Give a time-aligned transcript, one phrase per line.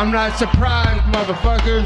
[0.00, 1.84] I'm not surprised, motherfuckers.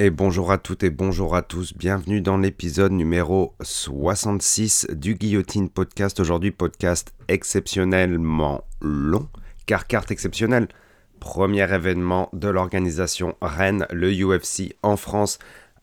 [0.00, 5.68] Et bonjour à toutes et bonjour à tous, bienvenue dans l'épisode numéro 66 du Guillotine
[5.68, 6.18] Podcast.
[6.18, 9.28] Aujourd'hui, podcast exceptionnellement long,
[9.66, 10.66] car carte exceptionnelle.
[11.20, 15.38] Premier événement de l'organisation Rennes, le UFC en France,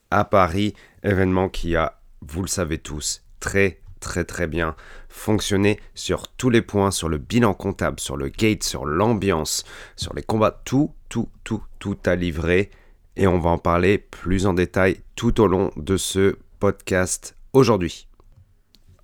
[0.09, 0.73] à Paris.
[1.03, 4.75] Événement qui a, vous le savez tous, très très très bien
[5.11, 9.63] fonctionné sur tous les points, sur le bilan comptable, sur le gate, sur l'ambiance,
[9.95, 10.61] sur les combats.
[10.65, 12.71] Tout, tout, tout, tout a livré
[13.15, 18.07] et on va en parler plus en détail tout au long de ce podcast aujourd'hui.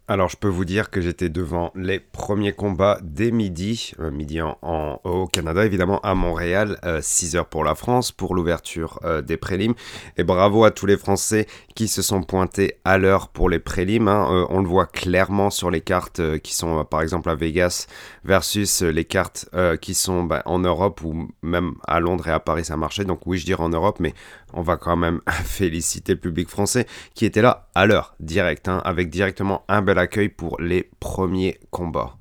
[0.10, 4.40] Alors je peux vous dire que j'étais devant les premiers combats dès midi, euh, midi
[4.42, 4.58] en,
[5.04, 9.36] au Canada évidemment, à Montréal, 6 euh, heures pour la France pour l'ouverture euh, des
[9.36, 9.74] prélims.
[10.16, 14.08] Et bravo à tous les Français qui se sont pointés à l'heure pour les prélims.
[14.08, 14.48] Hein.
[14.50, 17.88] on le voit clairement sur les cartes qui sont par exemple à Vegas
[18.24, 19.50] versus les cartes
[19.82, 23.04] qui sont bah, en Europe ou même à Londres et à Paris ça marchait.
[23.04, 24.14] Donc oui je dirais en Europe mais
[24.54, 28.82] on va quand même féliciter le public français qui était là à l'heure, direct, hein,
[28.86, 32.18] avec directement un bel accueil pour les premiers combats.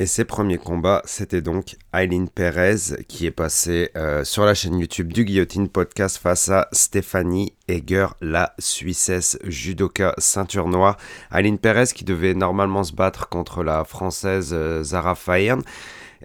[0.00, 4.78] Et ces premiers combats, c'était donc Aileen Perez qui est passée euh, sur la chaîne
[4.78, 10.96] YouTube du Guillotine Podcast face à Stéphanie Egger, la Suissesse judoka ceinture noire.
[11.34, 15.62] Aileen Perez qui devait normalement se battre contre la Française euh, Zara Fayern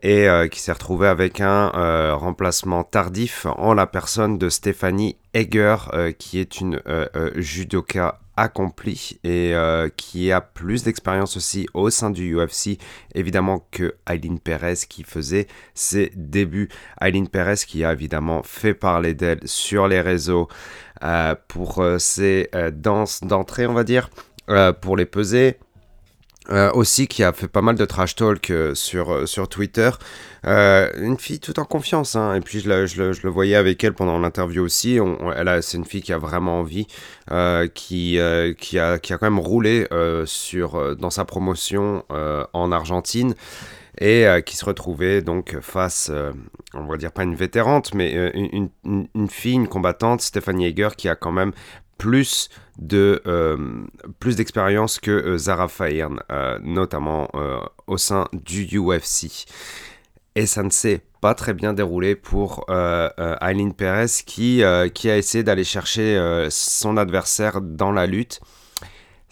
[0.01, 5.75] et euh, qui s'est retrouvée avec un remplacement tardif en la personne de Stéphanie Egger
[6.17, 6.81] qui est une
[7.35, 12.77] judoka accompli et euh, qui a plus d'expérience aussi au sein du UFC,
[13.13, 16.69] évidemment que Aileen Perez qui faisait ses débuts.
[17.01, 20.47] Aileen Perez qui a évidemment fait parler d'elle sur les réseaux
[21.03, 24.09] euh, pour euh, ses danses d'entrée, on va dire,
[24.81, 25.57] pour les peser.
[26.51, 29.89] Euh, aussi qui a fait pas mal de trash talk euh, sur, euh, sur Twitter.
[30.43, 32.15] une fille tout en confiance.
[32.15, 32.35] Hein.
[32.35, 34.99] Et puis je, le voyais avec elle pendant l'interview aussi.
[35.35, 36.85] elle c'est une fille qui a vraiment envie,
[37.73, 38.19] qui,
[38.59, 39.87] qui, a, qui a quand même roulé
[40.25, 43.33] sur, dans sa promotion en Argentine.
[44.01, 46.11] Et qui se retrouvait donc face,
[46.73, 51.07] on va dire pas une vétérante, mais une, une, fille, une combattante, Stephanie Yeager, qui
[51.07, 51.53] a quand même
[51.97, 53.85] plus de euh,
[54.25, 57.29] d'expérience que euh, Zara Fayern, euh, notamment
[57.87, 59.45] au sein du UFC.
[60.35, 65.63] Et ça ne s'est pas très bien déroulé pour Aileen Perez qui a essayé d'aller
[65.63, 68.41] chercher son adversaire dans la lutte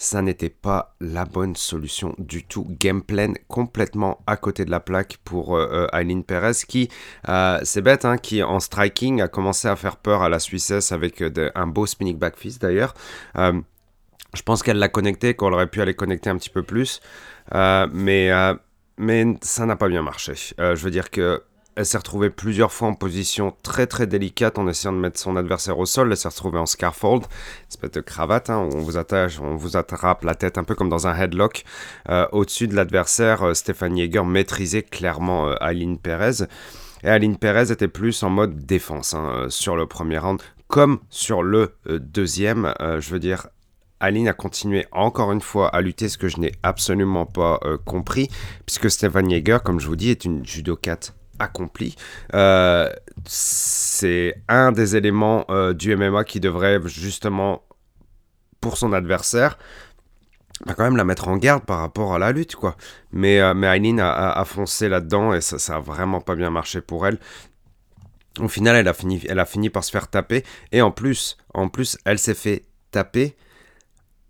[0.04, 2.68] ça n'était pas la bonne solution du tout.
[2.80, 6.90] Game plan complètement à côté de la plaque pour euh, euh Aileen Perez qui,
[7.30, 10.92] euh, c'est bête, hein, qui en striking a commencé à faire peur à la Suissesse
[10.92, 12.94] avec euh, un beau spinning back fist d'ailleurs.
[13.36, 17.00] je pense qu'elle l'a connecté, qu'on aurait pu aller connecter un petit peu plus,
[17.54, 18.30] mais,
[18.98, 20.34] mais ça n'a pas bien marché.
[20.58, 21.44] je veux dire que
[21.76, 25.36] elle s'est retrouvée plusieurs fois en position très très délicate en essayant de mettre son
[25.36, 26.12] adversaire au sol.
[26.12, 27.24] Elle s'est retrouvée en scaffold,
[27.70, 30.90] espèce de cravate, hein, on vous attache, on vous attrape la tête un peu comme
[30.90, 31.64] dans un headlock.
[32.10, 36.46] Euh, au-dessus de l'adversaire, euh, Stéphanie Yeager maîtrisait clairement euh, Aline Perez.
[37.04, 41.44] Et Aline Perez était plus en mode défense hein, sur le premier round, comme sur
[41.44, 42.74] le deuxième.
[42.80, 43.48] je veux dire,
[44.00, 48.30] Aline a continué encore une fois à lutter, ce que je n'ai absolument pas compris,
[48.66, 51.96] puisque Stéphanie Yeager, comme je vous dis, est une judokate accompli.
[52.34, 52.90] Euh,
[53.26, 57.64] c'est un des éléments euh, du MMA qui devrait justement,
[58.62, 59.58] pour son adversaire,
[60.66, 62.76] bah, quand même la mettre en garde par rapport à la lutte, quoi.
[63.12, 66.82] Mais, euh, mais Aileen a, foncé là-dedans et ça, ça a vraiment pas bien marché
[66.82, 67.20] pour elle.
[68.40, 71.38] Au final, elle a fini, elle a fini par se faire taper et en plus,
[71.54, 73.36] en plus, elle s'est fait taper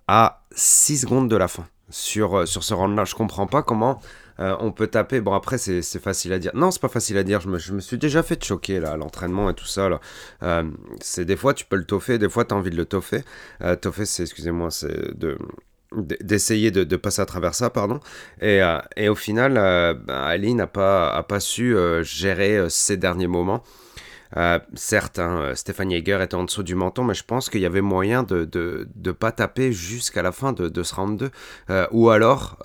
[0.07, 3.05] à 6 secondes de la fin sur, sur ce round-là.
[3.05, 4.01] Je comprends pas comment
[4.43, 5.21] euh, on peut taper.
[5.21, 6.51] Bon, après, c'est facile à dire.
[6.53, 7.39] Non, c'est pas facile à dire.
[7.39, 9.89] Je me, suis déjà fait choquer là, à l'entraînement et tout ça.
[9.89, 10.01] Là.
[10.43, 10.63] Euh,
[11.01, 13.23] c'est des fois, tu peux le toffer, des fois, tu as envie de le toffer.
[13.61, 15.37] Euh, toffer, c'est, excusez-moi, c'est de
[15.95, 17.99] d'essayer de, passer à travers ça, pardon.
[18.41, 18.63] Et,
[19.07, 23.61] au final, ben, Ali n'a pas, su gérer ces derniers moments.
[24.73, 27.81] certes, hein, Stéphane Yeager était en dessous du menton, mais je pense qu'il y avait
[27.81, 28.49] moyen de
[29.05, 31.29] ne pas taper jusqu'à la fin de, de ce round 2.
[31.91, 32.57] ou alors,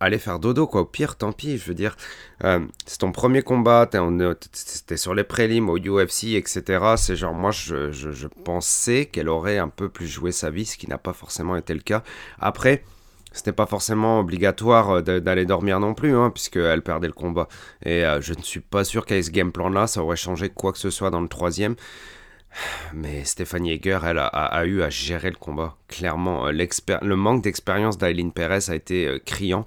[0.00, 0.80] aller faire dodo, quoi.
[0.80, 1.96] Au pire, tant pis, je veux dire.
[2.44, 6.94] Euh, c'est ton premier combat, t'es sur les prélims au UFC, etc.
[6.96, 10.76] C'est genre, moi, je, je, pensais qu'elle aurait un peu plus joué sa vie, ce
[10.78, 12.02] qui n'a pas forcément été le cas.
[12.40, 12.82] Après,
[13.32, 17.48] c'était pas forcément obligatoire euh, d'aller dormir non plus, hein, puisqu'elle perdait le combat.
[17.84, 20.72] Et euh, je ne suis pas sûr qu'avec ce game plan-là, ça aurait changé quoi
[20.72, 21.76] que ce soit dans le troisième.
[22.94, 25.76] Mais Stéphanie Yeager, elle a, eu à gérer le combat.
[25.88, 29.66] Clairement, euh, le manque d'expérience d'Aileen Perez a été euh, criant.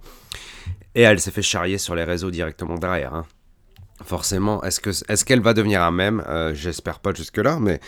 [0.96, 3.14] Et elle s'est fait charrier sur les réseaux directement derrière.
[3.14, 3.26] Hein.
[4.04, 7.80] Forcément, est-ce que est-ce qu'elle va devenir un même J'espère pas jusque-là, mais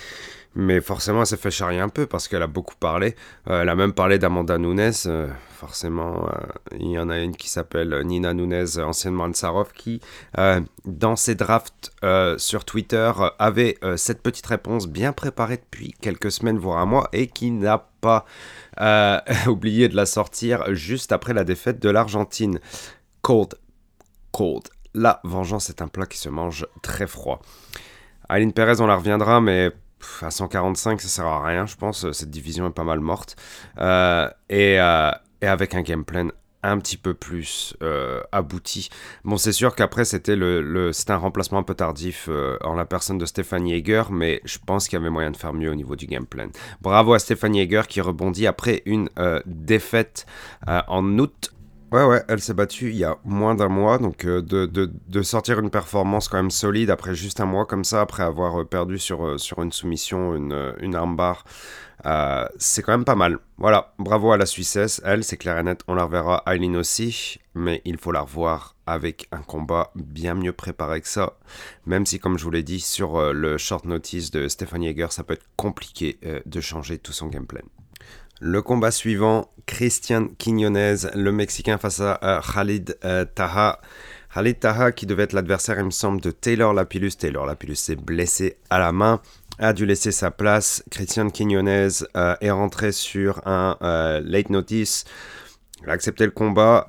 [0.56, 3.16] mais forcément, s'est fait charrier un peu parce qu'elle a beaucoup parlé.
[3.50, 4.92] Euh, elle a même parlé d'Amanda Nunes.
[5.06, 6.32] Euh, forcément, euh,
[6.80, 10.00] il y en a une qui s'appelle Nina Nunes, anciennement Ansarov, qui,
[10.86, 11.92] dans ses drafts
[12.38, 17.28] sur Twitter, avait cette petite réponse bien préparée depuis quelques semaines, voire un mois, et
[17.28, 18.26] qui n'a pas
[19.48, 22.60] oublié de la sortir juste après la défaite de l'Argentine.
[23.22, 23.56] Cold,
[24.32, 24.64] cold.
[24.94, 27.42] La vengeance est un plat qui se mange très froid.
[28.30, 29.72] Aline Perez, on la reviendra, mais
[30.22, 32.12] à 145, ça sert à rien, je pense.
[32.12, 33.36] Cette division est pas mal morte.
[33.80, 35.12] Euh, et, euh,
[35.42, 36.30] et, avec un game plan
[36.64, 38.90] un petit peu plus euh, abouti.
[39.24, 42.28] Bon, c'est sûr qu'après, c'était le, le un remplacement un peu tardif
[42.64, 45.54] en la personne de Stéphanie Yeager, mais je pense qu'il y avait moyen de faire
[45.54, 46.48] mieux au niveau du game plan.
[46.82, 49.10] Bravo à Stéphanie Yeager qui rebondit après une
[49.46, 50.26] défaite
[50.66, 51.55] en août
[51.96, 55.22] Ouais, ouais, elle s'est battue il y a moins d'un mois, donc euh, de, de,
[55.22, 58.66] sortir une performance quand même solide après juste un mois comme ça, après avoir euh,
[58.66, 61.46] perdu sur, euh, sur une soumission, une, une armbar,
[62.58, 63.40] c'est quand même pas mal.
[63.58, 67.40] Voilà, bravo à la Suissesse, elle, c'est clair et net, on la reverra, Eileen aussi,
[67.54, 71.38] mais il faut la revoir avec un combat bien mieux préparé que ça,
[71.86, 75.24] même si comme je vous l'ai dit sur le short notice de Stéphane Yeager, ça
[75.24, 77.64] peut être compliqué de changer tout son gameplay.
[78.42, 83.80] Le combat suivant, Christian Quiñonez, le Mexicain face à euh, Khalid euh, Taha.
[84.34, 87.12] Khalid Taha qui devait être l'adversaire, il me semble, de Taylor Lapillus.
[87.18, 89.22] Taylor Lapillus s'est blessé à la main,
[89.58, 90.84] a dû laisser sa place.
[90.92, 93.78] Christian Quiñonez euh, est rentré sur un
[94.24, 95.06] late notice.
[95.84, 96.88] Il a accepté le combat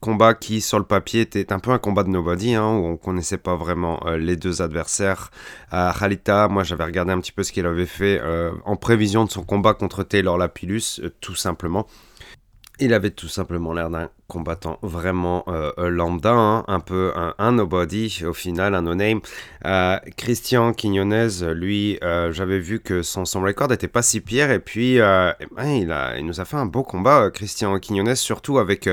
[0.00, 2.96] combat qui, sur le papier, était un peu un combat de nobody, hein, où on
[2.96, 5.30] connaissait pas vraiment euh, les deux adversaires.
[5.72, 9.24] Euh, Khalita, moi j'avais regardé un petit peu ce qu'il avait fait euh, en prévision
[9.24, 11.86] de son combat contre Taylor Lapillus, tout simplement.
[12.80, 17.52] Il avait tout simplement l'air d'un combattant vraiment euh, euh, lambda, hein, un peu un,
[17.52, 19.20] nobody au final, un no-name.
[19.64, 21.98] Euh, Christian Quignonez, lui,
[22.30, 25.90] j'avais vu que son, son record n'était pas si pire et puis eh ben, il,
[25.90, 28.88] a, il nous a fait un beau combat, Christian Quignonez, surtout avec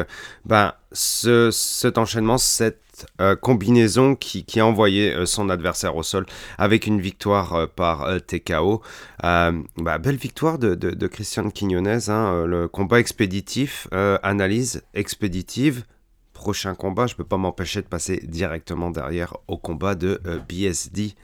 [0.46, 2.85] ben, ce, cet enchaînement, cette
[3.22, 6.26] euh, combinaison qui, a envoyé euh, son adversaire au sol
[6.58, 8.82] avec une victoire euh, par TKO.
[9.22, 13.88] Bah, belle victoire de, Christian Quignonez, hein, le combat expéditif,
[14.24, 15.86] analyse expéditive.
[16.34, 21.16] Prochain combat, je peux pas m'empêcher de passer directement derrière au combat de BSD.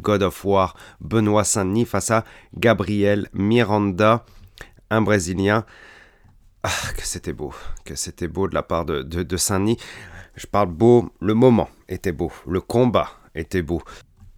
[0.00, 2.24] God of War, Benoît Saint-Denis face à
[2.56, 4.24] Gabriel Miranda,
[4.90, 5.64] un Brésilien.
[6.62, 7.52] Ah, que c'était beau,
[7.84, 9.78] que c'était beau de la part de, de Saint-Denis.
[10.38, 13.82] Je parle beau, le moment était beau, le combat était beau.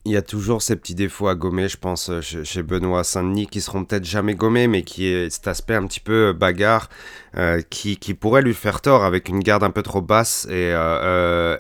[0.07, 3.49] Il y a toujours ces petits défauts à gommer, je pense, euh, chez Benoît Saint-Denis,
[3.49, 6.89] qui seront peut-être jamais gommés, mais qui est cet aspect un petit peu euh, bagarre,
[7.37, 10.75] euh, qui, pourrait lui faire tort avec une garde un peu trop basse et,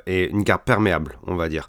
[0.07, 1.69] et une garde perméable, on va dire.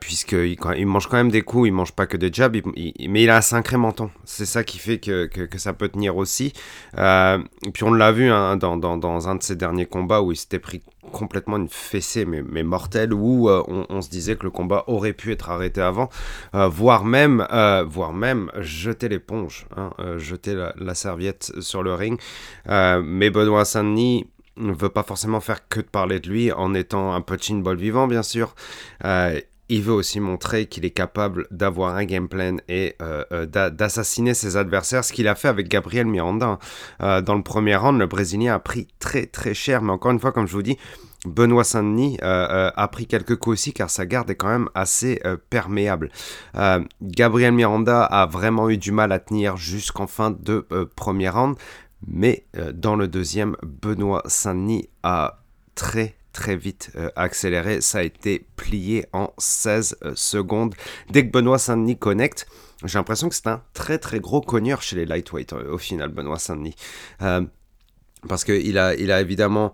[0.00, 3.30] Puisqu'il il mange quand même des coups, il mange pas que des jabs, mais il
[3.30, 4.10] a un sacré menton.
[4.24, 6.52] C'est ça qui fait que, ça peut tenir aussi.
[6.94, 10.82] puis on l'a vu hein, dans, un de ses derniers combats où il s'était pris
[11.08, 15.32] complètement une fessée mais, mortelle où euh, on, se disait que le combat aurait pu
[15.32, 16.08] être arrêté avant,
[16.54, 22.18] euh, voire même, euh, voire même jeter l'éponge, hein, jeter la, serviette sur le ring.
[23.30, 24.26] Benoît Saint-Denis
[24.56, 27.76] ne veut pas forcément faire que de parler de lui en étant un punching ball
[27.76, 28.54] vivant bien sûr
[29.68, 34.34] il veut aussi montrer qu'il est capable d'avoir un game plan et euh, euh, d'assassiner
[34.34, 36.58] ses adversaires, ce qu'il a fait avec Gabriel Miranda.
[37.02, 40.20] Euh, dans le premier round, le Brésilien a pris très très cher, mais encore une
[40.20, 40.78] fois, comme je vous dis,
[41.26, 45.20] Benoît Saint-Denis a pris quelques coups aussi car sa garde est quand même assez
[45.50, 46.10] perméable.
[47.02, 51.56] Gabriel Miranda a vraiment eu du mal à tenir jusqu'en fin de premier round,
[52.06, 55.40] mais dans le deuxième, Benoît Saint-Denis a
[55.74, 57.80] très très vite euh, accéléré.
[57.80, 60.74] Ça a été plié en 16 euh, secondes.
[61.10, 62.46] Dès que Benoît Saint-Denis connecte,
[62.84, 66.10] j'ai l'impression que c'est un très très gros cogneur chez les lightweight euh, au final,
[66.10, 66.76] Benoît Saint-Denis.
[68.28, 69.72] parce qu'il a, il a évidemment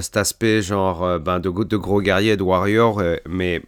[0.00, 3.62] cet aspect genre ben, de, de, gros guerrier, de warrior, mais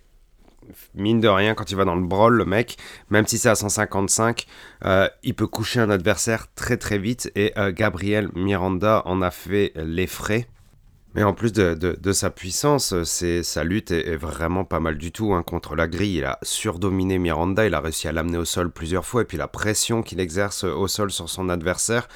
[0.94, 2.76] mine de rien, quand il va dans le brawl, le mec,
[3.10, 4.46] même si c'est à 155,
[5.22, 7.30] il peut coucher un adversaire très très vite.
[7.34, 10.46] Et Gabriel Miranda en a fait les frais.
[11.16, 15.32] Mais en plus de, sa puissance, c'est, sa lutte est, vraiment pas mal du tout
[15.32, 16.18] hein, contre la grille.
[16.18, 19.38] Il a surdominé Miranda, il a réussi à l'amener au sol plusieurs fois, et puis
[19.38, 22.06] la pression qu'il exerce au sol sur son adversaire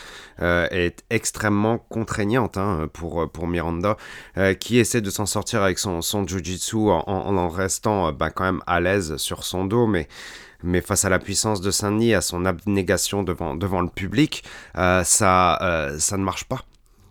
[0.43, 3.97] euh, est extrêmement contraignante hein, pour, Miranda,
[4.37, 8.63] euh, qui essaie de s'en sortir avec son, son jiu-jitsu en, restant bah, quand même
[8.67, 13.23] à l'aise sur son dos, mais face à la puissance de Saint-Denis, à son abnégation
[13.23, 14.45] devant, le public,
[14.77, 16.67] euh, ça, ça ne marche pas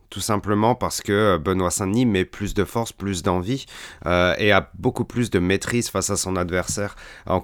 [0.10, 3.66] tout simplement parce que Benoît Saint-Denis met plus de force, plus d'envie
[4.06, 6.96] et a beaucoup plus de maîtrise face à son adversaire.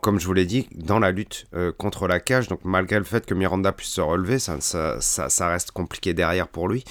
[0.02, 3.26] comme je vous l'ai dit, dans la lutte contre la cage, donc malgré le fait
[3.26, 6.84] que Miranda puisse se relever, ça reste compliqué derrière pour lui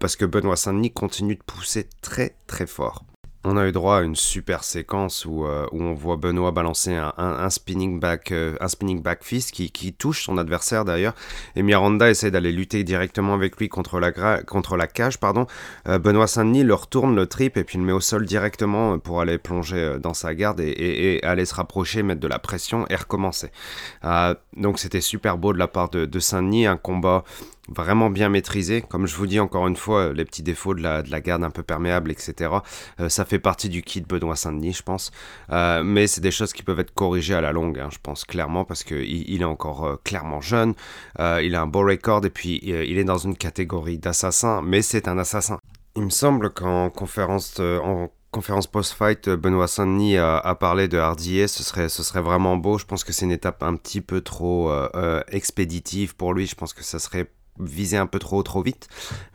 [0.00, 3.04] parce que Benoît Saint-Denis continue de pousser très très fort.
[3.44, 6.94] On a eu droit à une super séquence où, euh, où on voit Benoît balancer
[6.94, 11.14] un, un, spinning back, euh, spinning back fist qui, touche son adversaire d'ailleurs.
[11.56, 14.12] Et Miranda essaie d'aller lutter directement avec lui contre la,
[14.86, 15.18] cage.
[15.18, 15.48] Pardon.
[15.88, 19.20] Euh, Benoît Saint-Denis le retourne, le trip et puis le met au sol directement pour
[19.20, 23.50] aller plonger dans sa garde et, aller se rapprocher, mettre de la pression et recommencer.
[24.56, 27.24] donc c'était super beau de la part de Saint-Denis, un combat
[27.72, 28.82] vraiment bien maîtrisé.
[28.82, 31.44] Comme je vous dis encore une fois, les petits défauts de la, de la garde
[31.44, 32.50] un peu perméable, etc.
[33.00, 35.10] Euh, ça fait partie du kit Benoît Saint-Denis, je pense.
[35.50, 38.24] Euh, mais c'est des choses qui peuvent être corrigées à la longue, hein, je pense
[38.24, 40.74] clairement, parce qu'il il est encore euh, clairement jeune.
[41.18, 45.08] il a un beau record et puis il est dans une catégorie d'assassin, mais c'est
[45.08, 45.58] un assassin.
[45.96, 51.62] Il me semble qu'en conférence, en conférence post-fight, Benoît Saint-Denis a, parlé de Hardier, ce
[51.62, 52.78] serait, ce serait vraiment beau.
[52.78, 54.72] Je pense que c'est une étape un petit peu trop
[55.28, 56.46] expéditive pour lui.
[56.46, 58.88] Je pense que ça serait viser un peu trop trop vite.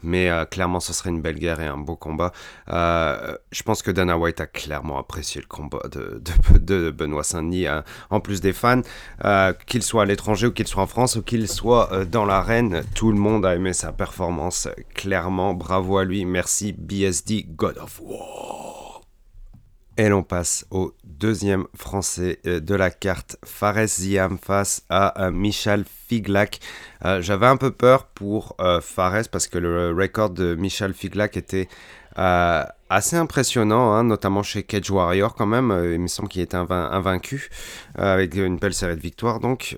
[0.03, 2.31] Mais euh, clairement ce serait une belle guerre et un beau combat.
[2.69, 7.83] Euh, je pense que Dana White a clairement apprécié le combat de, Benoît Saint-Denis hein.
[8.09, 8.81] en plus des fans.
[9.25, 12.83] Euh, qu'il soit à l'étranger ou qu'il soit en France ou qu'il soit dans l'arène
[12.95, 15.53] tout le monde a aimé sa performance clairement.
[15.53, 16.25] Bravo à lui.
[16.25, 18.76] Merci BSD God of War
[19.97, 26.59] et l'on passe au deuxième français de la carte, Fares Ziam face à Michel Figlac.
[27.05, 31.37] Euh, j'avais un peu peur pour euh, Fares parce que le record de Michel Figlac
[31.37, 31.67] était
[32.17, 35.77] euh, assez impressionnant, hein, notamment chez Cage Warrior quand même.
[35.93, 37.49] il me semble qu'il était invaincu
[37.95, 39.39] avec une belle série de victoires.
[39.39, 39.77] Donc,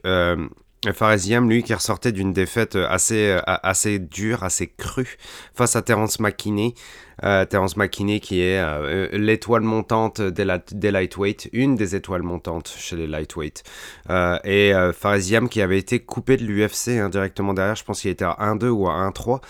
[0.93, 5.17] Faresiam, lui, qui ressortait d'une défaite assez dure, assez crue
[5.53, 6.75] face à Terence McKinney.
[7.23, 12.73] Euh, Terence McKinney qui est euh, l'étoile montante des, des, lightweight, une des étoiles montantes
[12.77, 13.63] chez les lightweight.
[14.09, 18.25] Euh, et Faresiam qui avait été coupé de l'UFC hein, derrière, je pense qu'il était
[18.25, 19.41] à 1-2 ou à 1-3.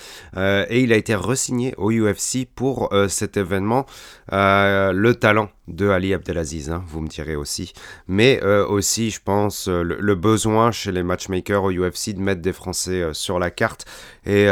[0.70, 3.86] et il a été resigné au UFC pour cet événement.
[4.32, 7.74] le talent de Ali Abdelaziz, hein, vous me direz aussi.
[8.08, 12.54] Mais aussi, je pense, le, le, besoin chez les matchmakers au UFC de mettre des
[12.54, 13.86] Français sur la carte.
[14.26, 14.48] Et,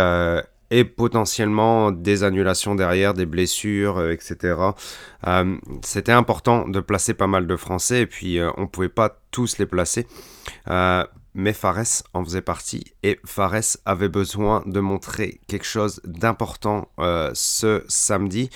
[0.70, 4.56] et potentiellement des annulations derrière, des blessures, euh, etc.
[5.26, 8.90] Euh, c'était important de placer pas mal de Français et puis euh, on ne pouvait
[8.90, 10.08] pas tous les placer.
[11.34, 16.90] mais Fares en faisait partie et Fares avait besoin de montrer quelque chose d'important
[17.34, 18.50] ce samedi.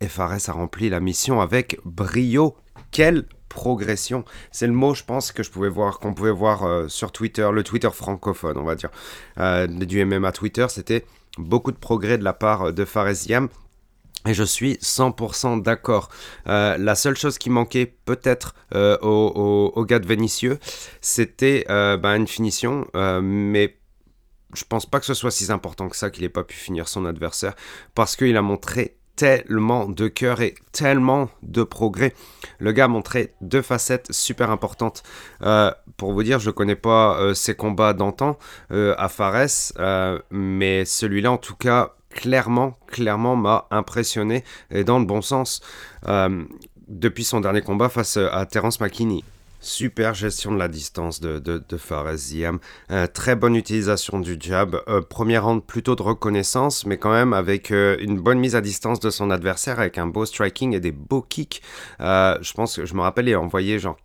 [0.00, 2.56] Et Fares a rempli la mission avec brio.
[2.90, 4.24] Quelle progression.
[4.52, 7.64] C'est le mot, je pense, que je pouvais voir, qu'on pouvait voir sur Twitter, le
[7.64, 8.90] Twitter francophone, on va dire,
[9.68, 10.66] du MMA Twitter.
[10.68, 11.06] C'était
[11.38, 13.48] beaucoup de progrès de la part de Faresiam.
[14.26, 16.08] Et je suis 100% d'accord.
[16.48, 20.58] Euh, la seule chose qui manquait peut-être euh, au, gars de Vénitieux,
[21.00, 22.86] c'était euh, ben, une finition.
[22.94, 23.76] mais
[24.54, 26.88] je pense pas que ce soit si important que ça qu'il n'ait pas pu finir
[26.88, 27.54] son adversaire.
[27.94, 32.14] Parce qu'il a montré tellement de cœur et tellement de progrès.
[32.60, 35.02] Le gars a montré deux facettes super importantes.
[35.42, 38.38] Euh, pour vous dire, je connais pas euh, ses combats d'antan
[38.70, 39.72] euh, à Fares,
[40.30, 45.60] mais celui-là en tout cas clairement, clairement m'a impressionné et dans le bon sens
[46.86, 49.24] depuis son dernier combat face à Terence McKinney.
[49.60, 51.60] Super gestion de la distance de, de,
[52.90, 54.80] euh, très bonne utilisation du jab.
[54.86, 58.60] Euh, premier round plutôt de reconnaissance, mais quand même avec euh, une bonne mise à
[58.60, 61.60] distance de son adversaire, avec un beau striking et des beaux kicks.
[61.98, 63.98] je pense que je me rappelle, il a envoyé genre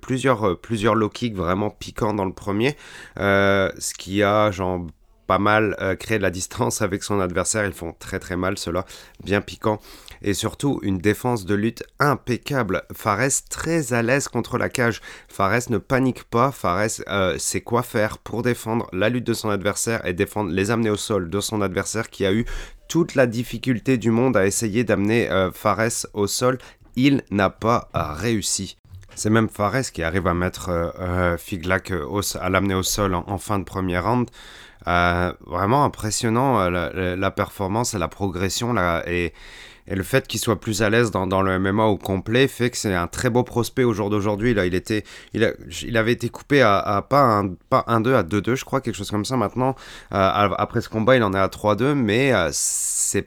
[0.00, 2.76] plusieurs, plusieurs low kicks vraiment piquants dans le premier.
[3.16, 4.86] ce qui a genre
[5.26, 7.64] pas mal créé de la distance avec son adversaire.
[7.66, 8.84] Ils font très très mal cela,
[9.24, 9.80] bien piquant
[10.22, 12.82] et surtout une défense de lutte impeccable.
[12.92, 15.00] Fares très à l'aise contre la cage.
[15.28, 16.52] Fares ne panique pas.
[16.52, 20.70] Fares euh, sait quoi faire pour défendre la lutte de son adversaire et défendre les
[20.70, 22.44] amener au sol de son adversaire qui a eu
[22.88, 26.58] toute la difficulté du monde à essayer d'amener euh, Fares au sol.
[26.96, 28.76] Il n'a pas réussi.
[29.14, 31.92] C'est même Fares qui arrive à mettre euh, Figlac
[32.40, 34.28] à l'amener au sol en, fin de première round.
[34.86, 39.32] vraiment impressionnant la, performance et la progression là, et,
[39.90, 42.76] et le fait qu'il soit plus à l'aise dans, le MMA au complet fait que
[42.76, 44.54] c'est un très beau prospect au jour d'aujourd'hui.
[44.54, 45.04] Là, il était,
[45.34, 48.94] il, il avait été coupé à, pas un, pas 1-2 à 2-2, je crois, quelque
[48.94, 49.36] chose comme ça.
[49.36, 49.74] Maintenant,
[50.12, 53.26] euh, après ce combat, il en est à 3-2, mais euh, c'est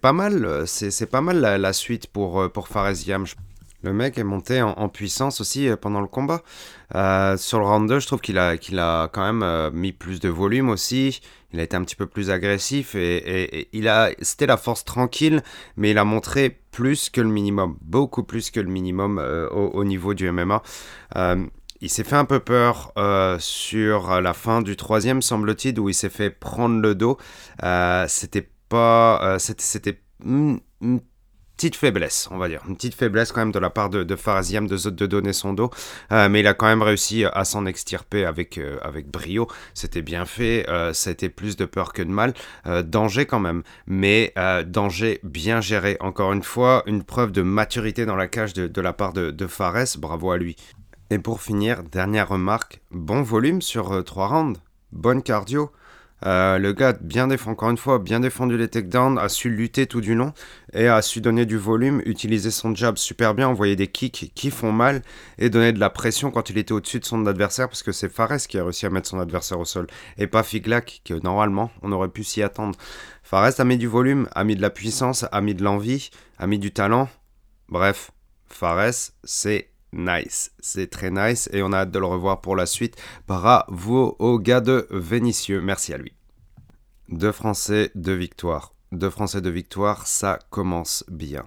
[0.00, 3.26] pas mal, c'est pas mal la, suite pour, euh, pour Faresiam.
[3.82, 6.42] Le mec est monté en, puissance aussi euh, pendant le combat.
[6.96, 10.18] Euh, sur le round 2, je trouve qu'il a, a quand même euh, mis plus
[10.18, 11.20] de volume aussi.
[11.52, 13.68] Il a été un petit peu plus agressif et,
[14.20, 15.42] c'était la force tranquille,
[15.76, 19.18] mais il a montré plus que le minimum, beaucoup plus que le minimum
[19.52, 20.62] au, niveau du MMA.
[21.80, 22.92] il s'est fait un peu peur
[23.38, 27.16] sur la fin du troisième, semble-t-il, où il s'est fait prendre le dos.
[28.08, 30.02] c'était pas, c'était, c'était
[31.58, 32.62] petite faiblesse, on va dire.
[32.68, 35.70] Une petite faiblesse quand même de la part de, de Faraziam de, donner son dos.
[36.12, 39.48] Euh, mais il a quand même réussi à s'en extirper avec, euh, brio.
[39.74, 40.66] C'était bien fait.
[40.68, 42.32] Euh, a été plus de peur que de mal.
[42.84, 43.64] danger quand même.
[43.86, 44.32] Mais
[44.66, 45.96] danger bien géré.
[45.98, 49.48] Encore une fois, une preuve de maturité dans la cage de, la part de, de.
[49.98, 50.54] Bravo à lui.
[51.10, 52.80] Et pour finir, dernière remarque.
[52.92, 54.60] Bon volume sur 3 rounds.
[54.92, 55.72] Bonne cardio.
[56.26, 59.86] Euh, le gars, bien défendu, encore une fois, bien défendu les takedowns, a su lutter
[59.86, 60.32] tout du long
[60.72, 64.50] et a su donner du volume, utiliser son jab super bien, envoyer des kicks qui
[64.50, 65.02] font mal
[65.38, 68.08] et donner de la pression quand il était au-dessus de son adversaire parce que c'est
[68.08, 71.70] Fares qui a réussi à mettre son adversaire au sol et pas Figlak que normalement
[71.82, 72.76] on aurait pu s'y attendre.
[73.22, 76.46] Fares a mis du volume, a mis de la puissance, a mis de l'envie, a
[76.46, 77.08] mis du talent.
[77.68, 78.10] Bref,
[78.48, 80.52] Fares, c'est nice.
[80.60, 82.96] C'est très nice et on a hâte de le revoir pour la suite.
[83.26, 85.60] Bravo au gars de Vénitieux.
[85.60, 86.12] Merci à lui.
[87.08, 88.74] Deux Français, deux victoires.
[88.92, 91.44] Deux Français, deux victoires, ça commence bien.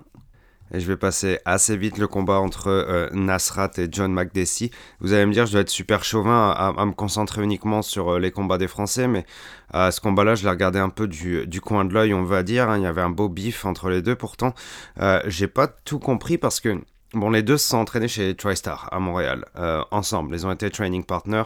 [0.73, 4.71] Et je vais passer assez vite le combat entre euh, Nasrat et John McDessie.
[5.01, 8.19] Vous allez me dire, je dois être super chauvin à, me concentrer uniquement sur euh,
[8.19, 9.25] les combats des Français, mais
[9.73, 12.69] à ce combat-là, je l'ai regardé un peu du, coin de l'œil, on va dire.
[12.69, 12.77] Hein.
[12.77, 14.15] Il y avait un beau bif entre les deux.
[14.15, 14.53] Pourtant,
[15.01, 16.81] euh, j'ai pas tout compris parce que
[17.13, 20.33] Bon, les deux se sont entraînés chez TriStar à Montréal, euh, ensemble.
[20.33, 21.43] Ils ont été training partners.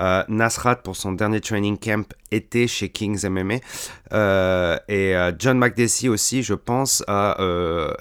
[0.00, 3.58] Euh, Nasrat, pour son dernier training camp, était chez Kings MMA.
[4.12, 7.36] Euh, et John McDessie aussi, je pense, a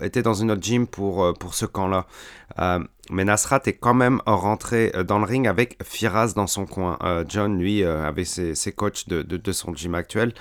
[0.02, 2.08] été dans une autre gym pour, pour ce camp-là.
[3.12, 6.98] mais Nasrat est quand même rentré dans le ring avec Firaz dans son coin.
[7.28, 10.34] John, lui, avait ses, ses coachs de, son gym actuel.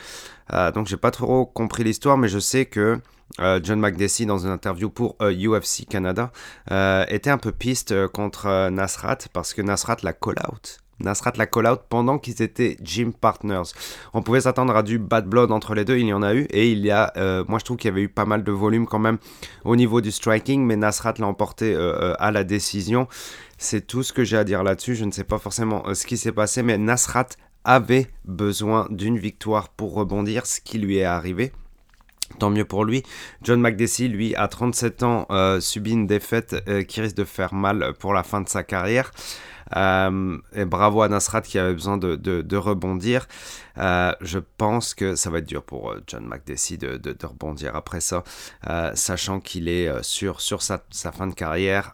[0.75, 2.99] donc, j'ai pas trop compris l'histoire, mais je sais que
[3.39, 6.31] John McDessie, dans une interview pour UFC euh, Canada,
[6.71, 10.79] euh, était un peu piste contre Nasrat parce que Nasrat l'a call-out.
[11.01, 13.73] Nasrat l'a call-out pendant qu'ils étaient gym partners.
[14.13, 16.43] On pouvait s'attendre à du bad blood entre les deux, il y en a eu,
[16.51, 17.13] et il y a,
[17.49, 19.19] moi je trouve qu'il y avait eu pas mal de volume quand même
[19.65, 23.09] au niveau du striking, mais Nasrat l'a emporté à la décision.
[23.59, 26.17] C'est tout ce que j'ai à dire là-dessus, je ne sais pas forcément ce qui
[26.17, 27.27] s'est passé, mais Nasrat
[27.65, 31.53] avait besoin d'une victoire pour rebondir, ce qui lui est arrivé.
[32.39, 33.03] Tant mieux pour lui.
[33.43, 37.55] John McDessie, lui, à 37 ans, euh, subit une défaite euh, qui risque de faire
[37.55, 39.11] mal pour la fin de sa carrière.
[39.77, 43.27] Euh, et bravo à Nasrat qui avait besoin de, rebondir.
[43.79, 48.01] Euh, je pense que ça va être dur pour euh, John McDessie de, rebondir après
[48.01, 48.23] ça,
[48.95, 51.93] sachant qu'il est sur, sur sa, fin de carrière.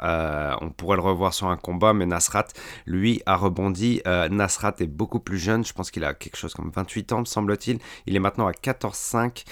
[0.60, 2.48] on pourrait le revoir sur un combat, mais Nasrat,
[2.86, 4.02] lui, a rebondi.
[4.04, 7.24] Nasrat est beaucoup plus jeune, je pense qu'il a quelque chose comme 28 ans, me
[7.24, 7.78] semble-t-il.
[8.06, 9.44] Il est maintenant à 14-5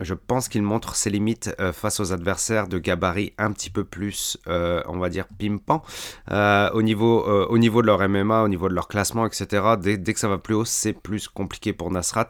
[0.00, 3.84] je pense qu'il montre ses limites euh, face aux adversaires de gabarit un petit peu
[3.84, 5.82] plus, euh, on va dire, pimpant.
[6.30, 9.98] Euh, au, niveau, au niveau de leur MMA, au niveau de leur classement, etc., dès,
[9.98, 12.28] que ça va plus haut, c'est plus compliqué pour Nasrat.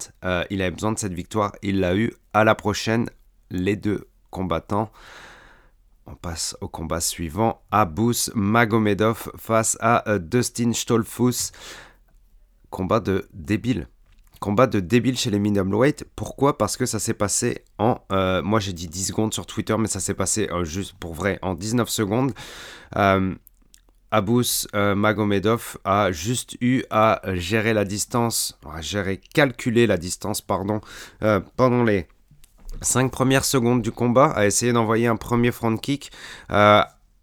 [0.51, 2.13] il avait besoin de cette victoire, il l'a eu.
[2.35, 3.09] À la prochaine,
[3.51, 4.91] les deux combattants.
[6.07, 7.63] On passe au combat suivant.
[7.71, 11.53] Abus Magomedov face à Dustin Stolfus.
[12.71, 13.87] Combat de débile
[14.43, 16.05] combat de débile chez les weight.
[16.17, 16.59] Pourquoi?
[16.59, 17.99] Parce que ça s'est passé en...
[18.11, 21.15] Euh, moi j'ai dit 10 secondes sur Twitter, mais ça s'est passé euh, juste pour
[21.15, 22.33] vrai en 19 secondes.
[22.97, 23.35] Euh,
[24.11, 30.83] Abus Magomedov a juste eu à gérer la distance, à gérer, calculer la distance, pardon,
[31.57, 32.07] pendant les
[32.83, 36.13] 5 premières secondes du combat, a essayé d'envoyer un premier front kick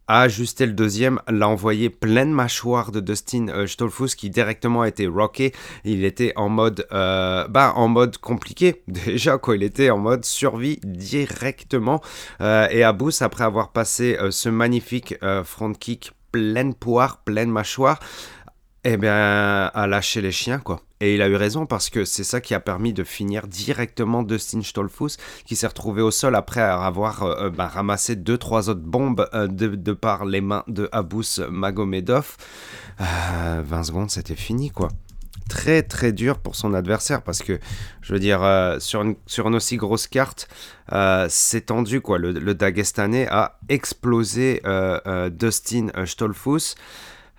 [0.09, 3.67] a ajusté le deuxième, l'a envoyé pleine mâchoire de Dustin euh,
[4.17, 5.53] qui directement a été rocké.
[5.85, 9.55] Il était en mode, euh, bah, en mode compliqué déjà quoi.
[9.55, 12.01] Il était en mode survie directement.
[12.41, 17.99] Euh, et Abous, après avoir passé ce magnifique front kick pleine poire, pleine mâchoire,
[18.83, 20.81] eh bien, a lâché les chiens quoi.
[21.01, 24.21] Et il a eu raison parce que c'est ça qui a permis de finir directement
[24.21, 28.69] Dustin Stolfus, qui s'est retrouvé au sol après avoir euh, euh, bah, ramassé deux trois
[28.69, 32.35] autres bombes euh, de, par les mains de Abus Magomedov.
[32.99, 34.89] 20 secondes, c'était fini quoi.
[35.47, 37.59] Très très dur pour son adversaire parce que
[38.01, 38.41] je veux dire
[38.79, 40.47] sur, une, sur une aussi grosse carte
[41.29, 44.61] c'est tendu quoi le, le, Dagestanais a explosé
[45.31, 46.75] Dustin Stolfus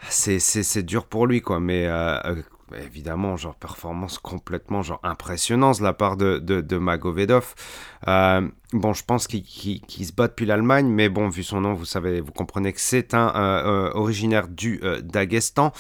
[0.08, 1.86] c'est dur pour lui quoi mais
[2.78, 7.54] évidemment, genre performance complètement genre impressionnante de la part de, de, Magovedov.
[8.08, 9.42] Euh, Bon, je pense qu'il
[10.06, 13.14] se bat depuis l'Allemagne, mais bon, vu son nom, vous savez, vous comprenez que c'est
[13.14, 15.72] un euh, euh, originaire du euh, Daghestan.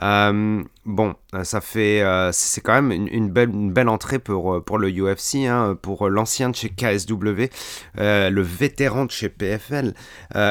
[0.00, 6.08] bon, ça fait, c'est quand même une, belle, entrée pour, pour le UFC, hein, pour
[6.08, 7.50] l'ancien de chez KSW,
[7.96, 9.92] le vétéran de chez PFL,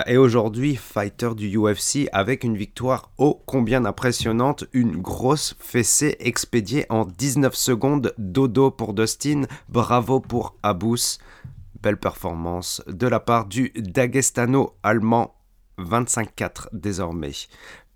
[0.06, 6.86] et aujourd'hui fighter du UFC avec une victoire ô combien impressionnante, une grosse fessée expédiée
[6.90, 11.18] en 19 secondes, dodo pour Dustin, bravo pour Abous.
[11.82, 15.36] Belle performance de la part du Dagestano-allemand
[15.78, 17.32] 25-4 désormais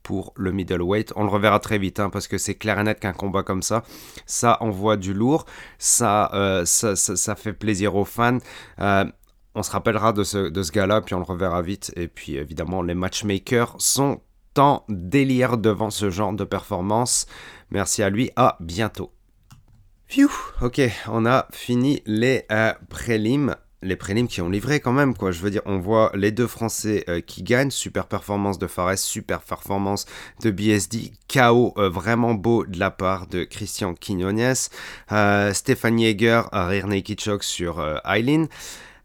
[0.03, 1.13] pour le middleweight.
[1.15, 3.63] On le reverra très vite hein, parce que c'est clair et net qu'un combat comme
[3.63, 3.83] ça,
[4.25, 5.45] ça envoie du lourd,
[5.79, 8.37] ça, euh, fait plaisir aux fans.
[8.79, 9.05] Euh,
[9.55, 11.93] on se rappellera de ce, de gars-là, puis on le reverra vite.
[11.95, 14.21] Et puis évidemment, les matchmakers sont
[14.57, 17.27] en délire devant ce genre de performance.
[17.71, 19.11] Merci à lui, à bientôt.
[20.61, 25.31] Ok, on a fini les euh, prélims les prélims qui ont livré quand même, quoi.
[25.31, 28.97] Je veux dire, on voit les deux Français euh, qui gagnent, super performance de Fares,
[28.97, 30.05] super performance
[30.41, 34.53] de BSD, KO euh, vraiment beau de la part de Christian Quinones,
[35.11, 38.47] euh, Stéphane Yeager, Rire Naked Shock sur Eileen.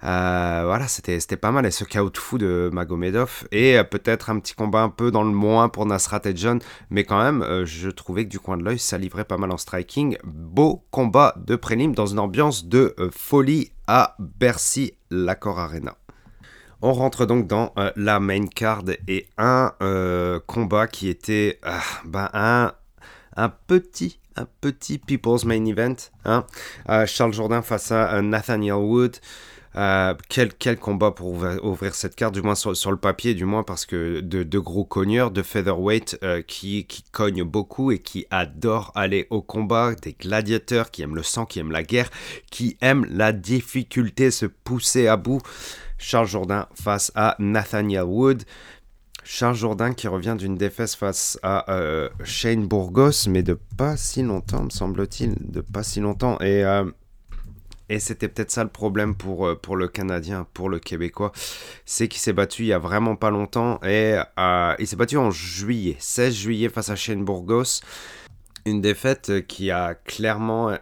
[0.00, 1.66] voilà, c'était pas mal.
[1.66, 3.46] Et ce chaos de fou de Magomedov.
[3.50, 6.60] Et peut-être un petit combat un peu dans le moins pour Nasrat et John.
[6.90, 9.58] Mais quand même, je trouvais que du coin de l'œil, ça livrait pas mal en
[9.58, 10.16] striking.
[10.24, 15.96] Beau combat de prélim dans une ambiance de folie à Bercy Lacor Arena.
[16.80, 21.70] On rentre donc dans euh, la main card et un euh, combat qui était euh,
[22.04, 22.72] ben, un,
[23.66, 25.96] petit un petit People's Main Event.
[26.24, 26.44] Hein.
[27.06, 29.16] Charles Jourdain face à Nathaniel Wood.
[29.78, 31.28] Euh, quel, quel, combat pour
[31.62, 35.30] ouvrir, cette carte, du moins sur, le papier, du moins parce que de, gros cogneurs,
[35.30, 40.90] de featherweight euh, qui, qui cognent beaucoup et qui adorent aller au combat, des gladiateurs
[40.90, 42.10] qui aiment le sang, qui aiment la guerre,
[42.50, 45.40] qui aiment la difficulté, se pousser à bout.
[45.96, 48.42] Charles Jourdain face à Nathaniel Wood.
[49.22, 54.22] Charles Jourdain qui revient d'une défaite face à euh, Shane Burgos, mais de pas si
[54.22, 56.40] longtemps, me semble-t-il, de pas si longtemps.
[56.40, 56.64] Et
[57.88, 61.32] et c'était peut-être ça le problème pour, euh, pour le Canadien, pour le Québécois.
[61.84, 63.80] C'est qu'il s'est battu il y a vraiment pas longtemps.
[63.82, 67.80] Et euh, il s'est battu en juillet, 16 juillet face à Shane Burgos.
[68.66, 70.76] Une défaite qui a clairement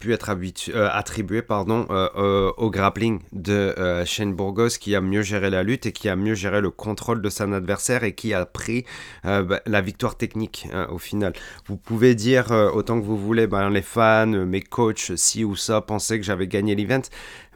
[0.00, 0.30] pu être
[0.74, 3.74] euh, attribué pardon, euh, euh, au grappling de
[4.06, 7.20] Shane Burgos qui a mieux géré la lutte et qui a mieux géré le contrôle
[7.20, 8.86] de son adversaire et qui a pris
[9.22, 11.34] bah, la victoire technique hein, au final.
[11.66, 15.82] Vous pouvez dire autant que vous voulez, ben, les fans, mes coachs, ci ou ça,
[15.82, 17.02] pensaient que j'avais gagné l'event,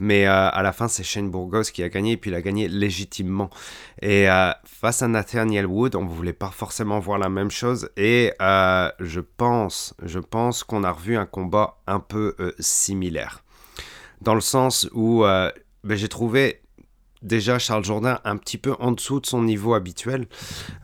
[0.00, 2.68] mais à la fin c'est Shane Burgos qui a gagné et puis il a gagné
[2.68, 3.50] légitimement.
[4.02, 4.26] Et
[4.64, 9.20] face à Nathaniel Wood, on ne voulait pas forcément voir la même chose et je
[9.20, 13.42] pense, je pense qu'on a revu un combat un peu euh, similaire.
[14.20, 15.50] Dans le sens où euh,
[15.82, 16.62] ben, j'ai trouvé
[17.22, 20.26] déjà Charles Jourdain un petit peu en dessous de son niveau habituel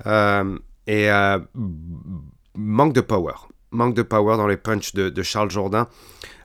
[0.07, 1.09] euh, et
[2.55, 3.35] manque de power.
[3.71, 5.89] Manque de power dans les punches de, de Charles Jourdain.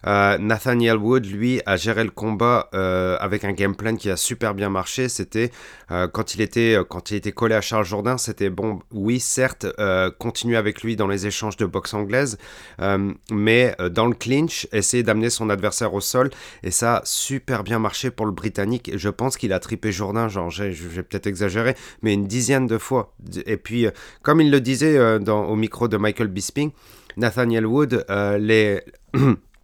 [0.06, 4.18] Euh, Nathaniel Wood, lui, a géré le combat euh, avec un game plan qui a
[4.18, 5.10] super bien marché.
[5.10, 5.52] C'était
[5.92, 8.80] euh, quand il était collé à Charles Jourdain, c'était bon.
[8.92, 9.66] Oui, certes,
[10.20, 12.38] continuer avec lui dans les échanges de boxe anglaise,
[13.32, 16.30] mais dans le clinch, essayer d'amener son adversaire au sol.
[16.64, 18.92] Et ça a super bien marché pour le Britannique.
[18.96, 23.14] Je pense qu'il a tripé Jourdain, genre j'ai peut-être exagéré, mais une dizaine de fois.
[23.46, 23.88] Et puis,
[24.22, 26.72] comme il le disait au micro de Michael Bisping,
[27.18, 28.06] Nathaniel Wood,
[28.40, 28.82] les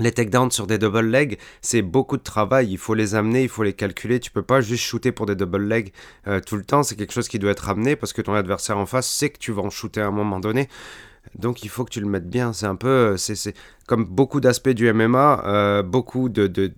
[0.00, 2.70] Les takedowns sur des double legs, c'est beaucoup de travail.
[2.70, 4.20] Il faut les amener, il faut les calculer.
[4.20, 5.92] Tu peux pas juste shooter pour des double legs
[6.26, 6.82] euh, tout le temps.
[6.82, 9.38] C'est quelque chose qui doit être amené parce que ton adversaire en face sait que
[9.38, 10.68] tu vas en shooter à un moment donné.
[11.34, 12.52] Donc il faut que tu le mettes bien.
[12.52, 13.54] C'est un peu, euh, c'est
[13.86, 16.72] comme beaucoup d'aspects du MMA, euh, beaucoup de, de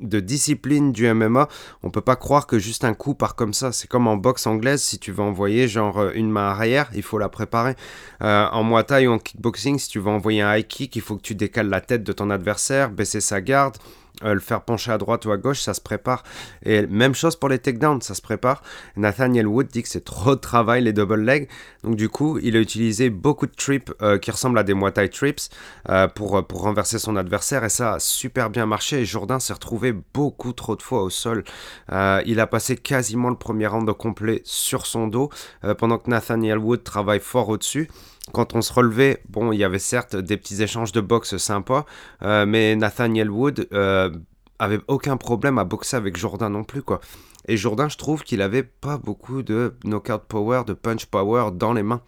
[0.00, 1.48] discipline du MMA,
[1.82, 3.72] on peut pas croire que juste un coup part comme ça.
[3.72, 7.02] C'est comme en boxe anglaise, si tu veux envoyer genre euh, une main arrière, il
[7.02, 7.76] faut la préparer.
[8.22, 11.02] Euh, en Muay Thai ou en kickboxing, si tu veux envoyer un high kick, il
[11.02, 13.76] faut que tu décales la tête de ton adversaire, baisser sa garde,
[14.24, 16.22] euh, le faire pencher à droite ou à gauche, ça se prépare.
[16.64, 18.62] Et même chose pour les takedowns, ça se prépare.
[18.96, 21.48] Nathaniel Wood dit que c'est trop de travail les double legs.
[21.84, 25.08] Donc du coup, il a utilisé beaucoup de trips euh, qui ressemblent à des Muay
[25.08, 25.48] trips
[25.88, 27.64] euh, pour, pour renverser son adversaire.
[27.64, 29.00] Et ça a super bien marché.
[29.00, 31.44] Et Jourdain s'est retrouvé beaucoup trop de fois au sol.
[31.90, 35.30] il a passé quasiment le premier round complet sur son dos
[35.78, 37.88] pendant que Nathaniel Wood travaille fort au-dessus
[38.30, 41.84] quand on se relevait, bon, il y avait certes des petits échanges de boxe sympas,
[42.22, 44.10] euh, mais Nathaniel Wood euh,
[44.58, 47.00] avait aucun problème à boxer avec Jourdain non plus, quoi.
[47.48, 51.72] Et Jourdain, je trouve qu'il avait pas beaucoup de knockout power, de punch power dans
[51.72, 52.02] les mains.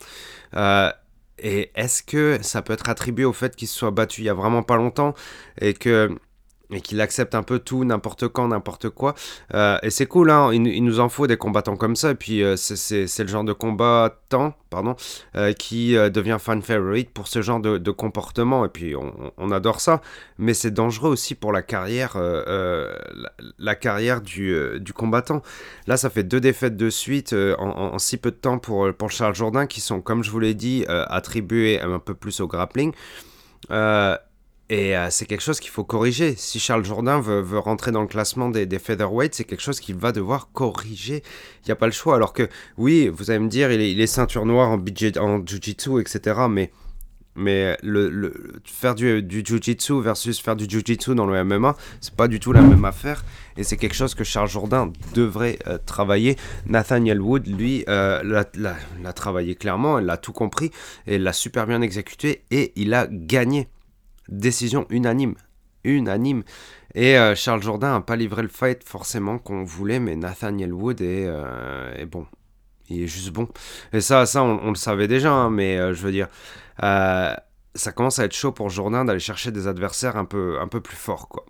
[0.55, 0.91] Euh,
[1.39, 4.29] et est-ce que ça peut être attribué au fait qu'il se soit battu il y
[4.29, 5.15] a vraiment pas longtemps
[5.61, 6.17] et que
[6.73, 9.15] et qu'il accepte un peu tout, n'importe quand, n'importe quoi.
[9.55, 12.11] Euh, et c'est cool, hein, il, nous en faut des combattants comme ça.
[12.11, 14.97] Et puis euh, c'est le genre de combattant pardon,
[15.37, 18.65] euh, qui devient fan favorite pour ce genre de, comportement.
[18.65, 20.01] Et puis on, adore ça.
[20.39, 22.17] Mais c'est dangereux aussi pour la carrière,
[23.59, 25.43] la, carrière du, combattant.
[25.87, 29.67] Là, ça fait deux défaites de suite en, si peu de temps pour, Charles Jourdain
[29.67, 32.93] qui sont, comme je vous l'ai dit, attribués un peu plus au grappling.
[33.71, 34.17] Euh,
[34.73, 36.35] et euh, c'est quelque chose qu'il faut corriger.
[36.35, 40.13] Si Charles Jourdain veut, rentrer dans le classement des, featherweights, c'est quelque chose qu'il va
[40.13, 41.23] devoir corriger.
[41.59, 42.17] Il n'y a pas le choix.
[42.17, 44.79] Alors que, oui, vous allez me dire, il est, ceinture noire en,
[45.45, 46.47] jiu-jitsu, etc.
[46.49, 46.71] Mais,
[48.65, 52.63] faire du, jiu-jitsu versus faire du jiu-jitsu dans le MMA, c'est pas du tout la
[52.63, 53.27] même affaire.
[53.59, 56.37] Et c'est quelque chose que Charles Jourdain devrait euh, travailler.
[56.65, 58.23] Nathaniel Wood, lui, euh,
[58.55, 60.71] l'a travaillé clairement, il a tout compris,
[61.07, 63.69] et l'a super bien exécuté, et il a gagné.
[64.29, 65.35] Décision unanime.
[65.85, 66.45] Unanime.
[66.95, 71.01] Et euh, Charles Jourdain n'a pas livré le fight forcément qu'on voulait, mais Nathaniel Wood
[71.01, 72.27] est, euh, bon.
[72.89, 73.49] Il est juste bon.
[73.93, 76.29] Et ça, ça on, le savait déjà, hein, mais euh, je veux dire,
[76.79, 80.81] ça commence à être chaud pour Jourdain d'aller chercher des adversaires un peu, un peu
[80.81, 81.45] plus forts, quoi.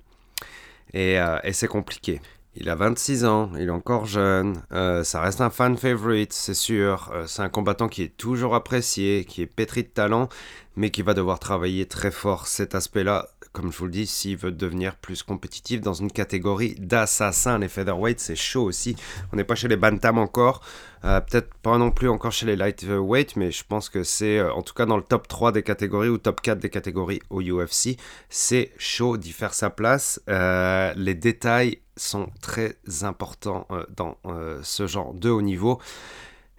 [0.95, 2.21] Et, et c'est compliqué.
[2.55, 7.11] Il a 26 ans, il est encore jeune, ça reste un fan favorite, c'est sûr.
[7.27, 10.29] c'est un combattant qui est toujours apprécié, qui est pétri de talent,
[10.77, 14.37] mais qui va devoir travailler très fort cet aspect-là, comme je vous le dis, s'il
[14.37, 17.59] veut devenir plus compétitif dans une catégorie d'assassins.
[17.59, 18.97] Les featherweight, c'est chaud aussi.
[19.33, 20.63] On n'est pas chez les bantam encore,
[21.05, 24.53] euh, peut-être pas non plus encore chez les lightweight, mais je pense que c'est euh,
[24.53, 27.43] en tout cas dans le top 3 des catégories ou top 4 des catégories au
[27.43, 27.99] UFC.
[28.31, 30.21] C'est chaud d'y faire sa place.
[30.29, 34.17] Euh, les détails sont très importants dans
[34.63, 35.79] ce genre de haut niveau.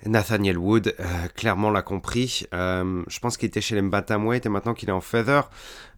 [0.06, 1.04] Nathaniel Wood, euh,
[1.36, 2.46] clairement l'a compris.
[2.54, 5.50] Euh, je pense qu'il était chez les Bantamweight et maintenant qu'il est en Feather,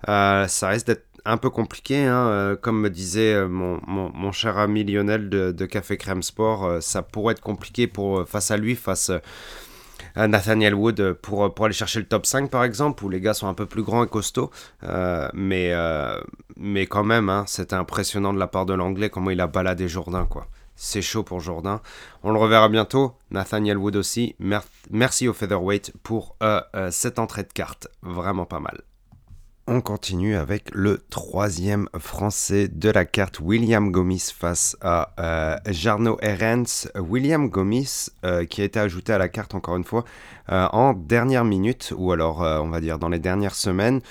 [0.10, 2.06] euh, ça risque d'être un peu compliqué.
[2.06, 2.56] Hein.
[2.62, 7.88] comme me disait mon, cher ami Lionel de, Café Crème Sport, ça pourrait être compliqué
[7.88, 9.12] pour, face à lui, face
[10.14, 13.34] à Nathaniel Wood, pour, pour aller chercher le top 5 par exemple, où les gars
[13.34, 14.52] sont un peu plus grands et costauds.
[15.34, 15.74] mais,
[16.58, 19.88] mais quand même, hein, c'était impressionnant de la part de l'anglais comment il a baladé
[19.88, 20.28] Jourdain.
[20.30, 20.48] quoi.
[20.76, 21.82] C'est chaud pour Jourdain.
[22.24, 23.14] On le reverra bientôt.
[23.32, 24.36] Nathaniel Wood aussi.
[24.92, 27.88] merci au Featherweight pour euh, euh, cette entrée de carte.
[28.02, 28.82] Vraiment pas mal.
[29.68, 36.18] On continue avec le troisième français de la carte, William Gomis face à euh, Jarno
[36.22, 36.88] Herens.
[36.96, 38.10] William Gomis
[38.50, 40.06] qui a été ajouté à la carte encore une fois
[40.48, 44.02] en dernière minute, ou alors on va dire dans les dernières semaines.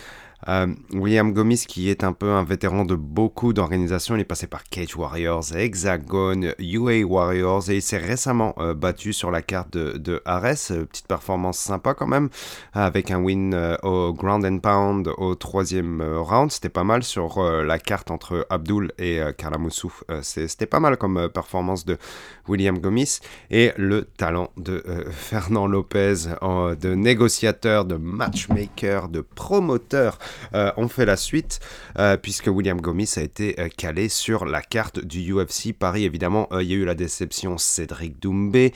[0.49, 4.47] Euh, William Gomis, qui est un peu un vétéran de beaucoup d'organisations, il est passé
[4.47, 9.73] par Cage Warriors, Hexagon, UA Warriors, et il s'est récemment euh, battu sur la carte
[9.73, 10.71] de, de Ares.
[10.71, 12.29] Euh, petite performance sympa quand même,
[12.73, 16.51] avec un win au Ground and Pound au troisième round.
[16.51, 19.93] C'était pas mal sur la carte entre Abdul et Kalamoussou.
[20.23, 21.97] C'était pas mal comme performance de
[22.49, 23.21] William Gomis.
[23.51, 30.19] Et le talent de Fernand Lopez, de négociateur, de matchmaker, de promoteur
[30.55, 31.61] euh, on fait la suite,
[31.99, 36.05] euh, puisque William Gomis a été euh, calé sur la carte du UFC Paris.
[36.05, 38.73] Évidemment, il y a eu la déception Cédric Doumbé.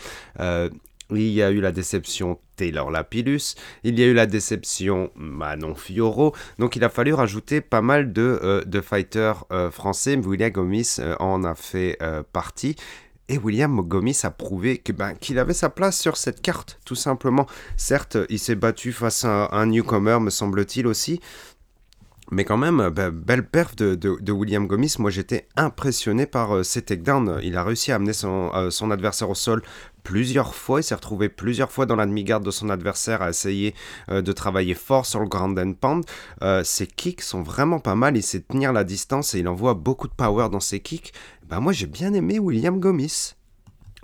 [1.10, 5.74] il y a eu la déception Taylor Lapillus, il y a eu la déception Manon
[5.74, 11.44] Fioro, donc il a fallu rajouter pas mal de, de fighters français, William Gomis en
[11.44, 11.98] a fait
[12.32, 12.76] partie,
[13.28, 17.46] et William Gomis a prouvé ben, qu'il avait sa place sur cette carte, tout simplement.
[17.76, 21.20] Certes, il s'est battu face à un newcomer, me semble-t-il aussi.
[22.30, 24.96] Mais quand même, ben, belle perf de, William Gomis.
[24.98, 27.40] Moi, j'étais impressionné par euh, ses takedowns.
[27.42, 29.62] Il a réussi à amener son, euh, adversaire au sol
[30.02, 30.80] plusieurs fois.
[30.80, 33.74] Il s'est retrouvé plusieurs fois dans la demi-garde de son adversaire à essayer
[34.10, 36.04] euh, de travailler fort sur le ground and pound.
[36.64, 38.16] ses kicks sont vraiment pas mal.
[38.16, 41.14] Il sait tenir la distance et il envoie beaucoup de power dans ses kicks.
[41.48, 43.32] Bah moi j'ai bien aimé William Gomis.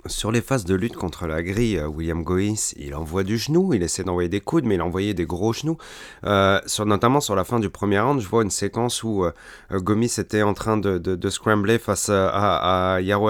[0.07, 3.73] Sur les phases de lutte contre la grille, euh, William Gomis, il envoie du genou,
[3.75, 5.77] il essaie d'envoyer des coudes, mais il envoyait des gros genoux.
[6.25, 9.31] Euh, notamment sur la fin du premier round, je vois une séquence où euh,
[9.71, 13.29] Gomis était en train de, scrambler face à, à Yaro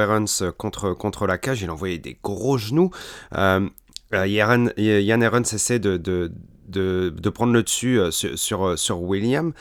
[0.57, 2.91] contre, contre la cage, il envoyait des gros genoux.
[3.33, 6.31] Yann Aaron essaie de, de,
[6.69, 9.51] de, prendre le dessus sur, sur William.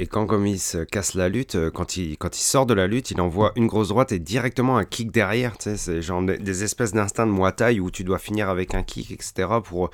[0.00, 3.12] Et quand Gomis casse la lutte, euh, quand il, quand il sort de la lutte,
[3.12, 5.56] il envoie une grosse droite et directement un kick derrière.
[5.56, 8.82] Tu sais, c'est genre des espèces d'instinct de moitaille où tu dois finir avec un
[8.82, 9.48] kick, etc.
[9.62, 9.90] pour,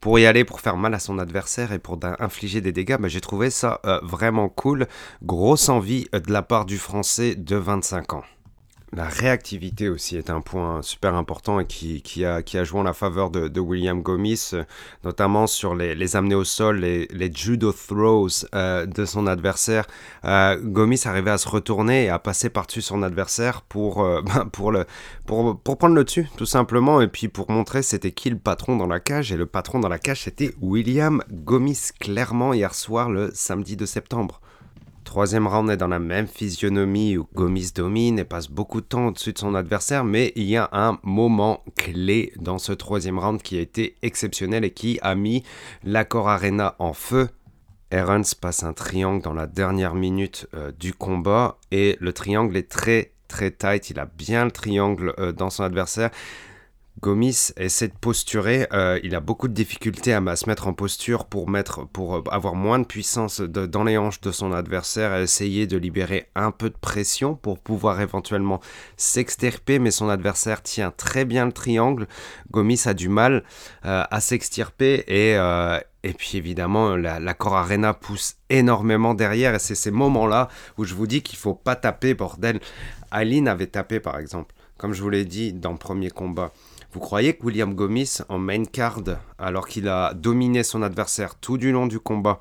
[0.00, 2.96] pour y aller, pour faire mal à son adversaire et pour infliger des dégâts.
[2.98, 4.88] Bah, J'ai trouvé ça euh, vraiment cool.
[5.22, 8.24] Grosse envie euh, de la part du français de 25 ans.
[8.94, 13.30] La réactivité aussi est un point super important et qui, a, joué en la faveur
[13.30, 14.64] de, William Gomis, euh,
[15.04, 19.86] notamment sur les, amener au sol, les, les judo throws euh, de son adversaire.
[20.24, 24.72] Euh, Gomis arrivait à se retourner et à passer par-dessus son adversaire pour, ben, pour,
[25.26, 28.86] pour prendre le dessus, tout simplement, et puis pour montrer c'était qui le patron dans
[28.86, 29.32] la cage.
[29.32, 33.86] Et le patron dans la cage, c'était William Gomis, clairement, hier soir, le samedi de
[33.86, 34.40] septembre.
[35.14, 39.06] Troisième round est dans la même physionomie où Gomis domine et passe beaucoup de temps
[39.06, 43.40] au-dessus de son adversaire, mais il y a un moment clé dans ce troisième round
[43.40, 45.44] qui a été exceptionnel et qui a mis
[45.84, 47.28] l'accord Arena en feu.
[47.92, 52.68] Aaron passe un triangle dans la dernière minute euh, du combat et le triangle est
[52.68, 56.10] très très tight, il a bien le triangle euh, dans son adversaire.
[57.00, 61.26] Gomis essaie de posturer, euh, il a beaucoup de difficultés à, se mettre en posture
[61.26, 65.76] pour, euh, avoir moins de puissance dans les hanches de son adversaire, à essayer de
[65.76, 68.60] libérer un peu de pression pour pouvoir éventuellement
[68.96, 72.06] s'extirper, mais son adversaire tient très bien le triangle.
[72.52, 73.42] Gomis a du mal
[73.84, 79.90] euh, à s'extirper et, puis évidemment la, la Arena pousse énormément derrière et c'est ces
[79.90, 82.60] moments-là où je vous dis qu'il faut pas taper, bordel.
[83.10, 86.52] Aline avait tapé par exemple, comme je vous l'ai dit dans le premier combat.
[86.94, 89.02] Vous croyez que William Gomis, en main card,
[89.36, 92.38] alors qu'il a dominé son adversaire tout du long du combat,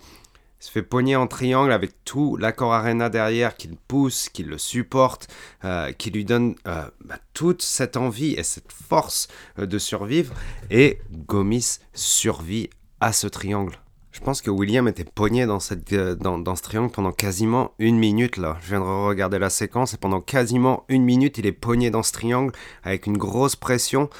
[0.59, 4.59] se fait pogner en triangle avec tout l'accord Arena derrière, qui le pousse, qui le
[4.59, 5.27] supporte,
[5.65, 10.35] euh, qui lui donne euh, bah, toute cette envie et cette force euh, de survivre,
[10.69, 12.69] et Gomis survit
[13.01, 13.79] à ce triangle.
[14.11, 18.59] Je pense que William était pogné dans, dans, ce triangle pendant quasiment une minute là.
[18.61, 22.03] Je viens de regarder la séquence et pendant quasiment une minute il est pogné dans
[22.03, 24.11] ce triangle avec une grosse pression.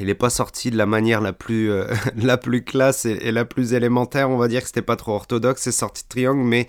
[0.00, 1.86] Il n'est pas sorti de la manière la plus, euh,
[2.16, 4.30] la plus classe et, la plus élémentaire.
[4.30, 6.66] On va dire que c'était pas trop orthodoxe, c'est sorti de triangle, mais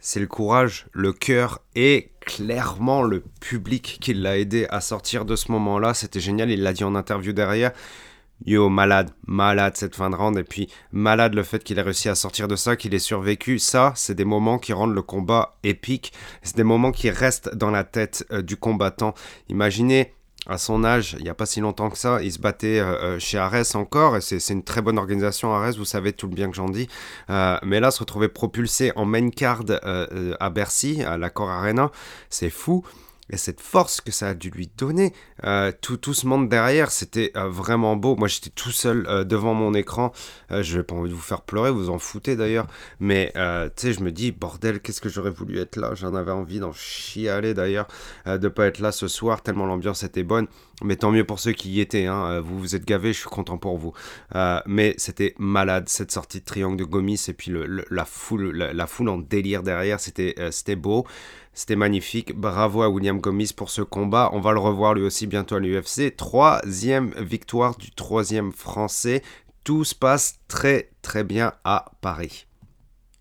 [0.00, 5.36] c'est le courage, le cœur et clairement le public qui l'a aidé à sortir de
[5.36, 5.94] ce moment-là.
[5.94, 7.72] C'était génial, il l'a dit en interview derrière.
[8.44, 12.08] Yo, malade, malade cette fin de round, et puis malade le fait qu'il ait réussi
[12.08, 13.58] à sortir de ça, qu'il ait survécu.
[13.58, 16.12] Ça, c'est des moments qui rendent le combat épique.
[16.42, 19.14] C'est des moments qui restent dans la tête euh, du combattant.
[19.48, 20.12] Imaginez
[20.46, 23.16] à son âge, il n'y a pas si longtemps que ça, il se battait euh,
[23.16, 26.34] euh, chez Ares encore, et c'est une très bonne organisation Ares, vous savez tout le
[26.34, 26.88] bien que j'en dis.
[27.28, 29.64] mais là, se retrouver propulsé en main card
[30.40, 31.90] à Bercy, à l'accord Arena,
[32.30, 32.84] c'est fou
[33.30, 35.12] et cette force que ça a dû lui donner,
[35.44, 38.16] euh, tout, tout ce monde derrière, c'était euh, vraiment beau.
[38.16, 40.12] Moi, j'étais tout seul euh, devant mon écran.
[40.50, 42.66] je n'ai pas envie de vous faire pleurer, vous en foutez d'ailleurs.
[43.00, 43.40] Mais tu
[43.76, 45.94] sais, je me dis, bordel, qu'est-ce que j'aurais voulu être là?
[45.94, 47.88] J'en avais envie d'en chialer d'ailleurs,
[48.26, 50.46] de pas être là ce soir, tellement l'ambiance était bonne.
[50.82, 52.06] Mais tant mieux pour ceux qui y étaient.
[52.06, 52.40] Hein.
[52.40, 53.92] Vous vous êtes gavés, je suis content pour vous.
[54.66, 57.52] mais c'était malade, cette sortie de triangle de Gomis et puis
[57.90, 61.06] la, foule, la, foule en délire derrière, c'était c'était beau.
[61.54, 62.34] C'était magnifique.
[62.34, 64.28] Bravo à William Gomis pour ce combat.
[64.32, 66.16] On va le revoir lui aussi bientôt à l'UFC.
[66.16, 69.22] Troisième victoire du troisième français.
[69.62, 72.46] Tout se passe très très bien à Paris.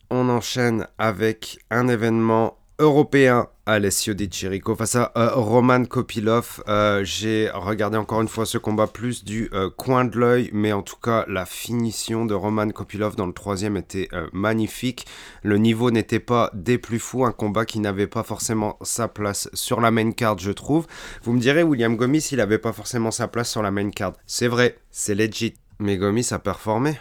[0.09, 6.61] On enchaîne avec un événement européen Alessio Di Chirico face à euh, Roman Kopilov.
[6.67, 10.73] Euh, j'ai regardé encore une fois ce combat plus du euh, coin de l'œil, mais
[10.73, 15.05] en tout cas la finition de Roman Kopilov dans le troisième était magnifique.
[15.43, 19.49] Le niveau n'était pas des plus fous, un combat qui n'avait pas forcément sa place
[19.53, 20.87] sur la main card, je trouve.
[21.23, 24.13] Vous me direz, William Gomis, il n'avait pas forcément sa place sur la main card.
[24.25, 25.53] C'est vrai, c'est legit.
[25.79, 26.97] Mais Gomis a performé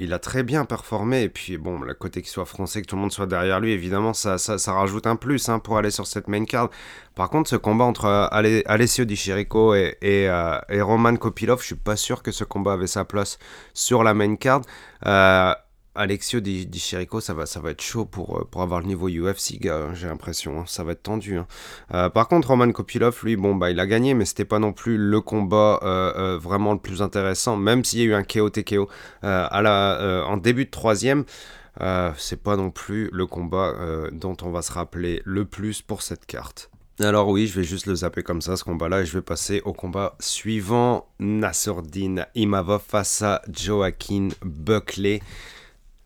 [0.00, 1.22] il a très bien performé.
[1.22, 3.72] Et puis, bon, le côté qu'il soit français, que tout le monde soit derrière lui,
[3.72, 6.70] évidemment, ça, rajoute un plus hein, pour aller sur cette main card.
[7.14, 11.74] Par contre, ce combat entre euh, Alessio Di Chirico et, euh, Roman Kopilov, je suis
[11.76, 13.38] pas sûr que ce combat avait sa place
[13.72, 14.62] sur la main card.
[15.06, 15.54] Euh,
[15.94, 19.08] Alexio Di, Chirico, ça va, ça va être chaud pour, euh, pour avoir le niveau
[19.08, 19.58] UFC,
[19.94, 20.60] j'ai l'impression.
[20.60, 20.64] Hein.
[20.66, 21.36] ça va être tendu.
[21.36, 21.46] Hein.
[21.92, 24.72] Euh, par contre, Roman Kopilov, lui, bon, bah, il a gagné, mais c'était pas non
[24.72, 28.50] plus le combat euh, vraiment le plus intéressant, même s'il y a eu un KO
[28.50, 28.88] TKO
[29.22, 31.24] à la, en début de troisième.
[32.16, 33.74] c'est pas non plus le combat
[34.12, 36.70] dont on va se rappeler le plus pour cette carte.
[37.00, 39.60] Alors oui, je vais juste le zapper comme ça, ce combat-là, et je vais passer
[39.64, 41.08] au combat suivant.
[41.18, 45.20] Nassourdine Imavov face à Joaquin Buckley.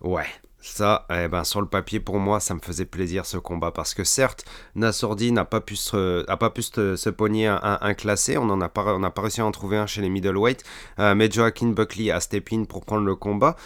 [0.00, 0.26] Ouais,
[0.60, 3.70] ça, eh ben, sur le papier, pour moi, ça me faisait plaisir ce combat.
[3.70, 8.36] Parce que certes, Nassourdi n'a pas pu se, a pas pu se, pogner un, classé.
[8.38, 10.64] On n'a pas, pas réussi à en trouver un chez les middleweight.
[10.98, 13.56] Euh, mais Joaquin Buckley a step in pour prendre le combat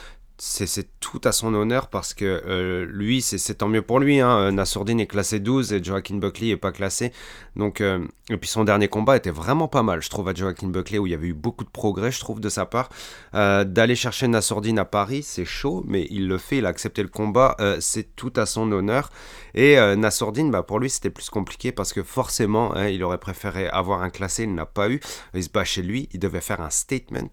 [0.45, 4.19] c'est tout à son honneur parce que euh, lui, c'est tant mieux pour lui.
[4.19, 4.51] Hein.
[4.51, 7.13] Nassourdine est classé 12 et Joaquin Buckley est pas classé.
[7.55, 10.67] Donc, euh, et puis son dernier combat était vraiment pas mal, je trouve, à Joaquin
[10.67, 12.89] Buckley, où il y avait eu beaucoup de progrès, je trouve, de sa part.
[13.35, 17.03] Euh, d'aller chercher Nassourdine à Paris, c'est chaud, mais il le fait, il a accepté
[17.03, 19.11] le combat, c'est tout à son honneur.
[19.55, 23.69] Et Nassourdine, bah, pour lui, c'était plus compliqué parce que forcément, hein, il aurait préféré
[23.69, 25.01] avoir un classé, il n'a pas eu.
[25.35, 27.31] Il se bat chez lui, il devait faire un statement.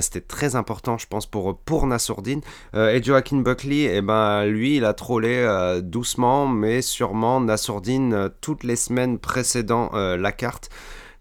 [0.00, 2.40] c'était très important, je pense, pour, pour Nassourdine.
[2.74, 8.14] Euh, et Joaquin Buckley, eh ben, lui, il a trollé euh, doucement, mais sûrement Nassourdine
[8.14, 10.70] euh, toutes les semaines précédant la carte.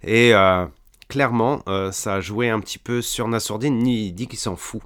[0.03, 0.33] Et
[1.07, 3.85] clairement, ça a joué un petit peu sur Nassourdine.
[3.85, 4.81] Il dit qu'il s'en fout.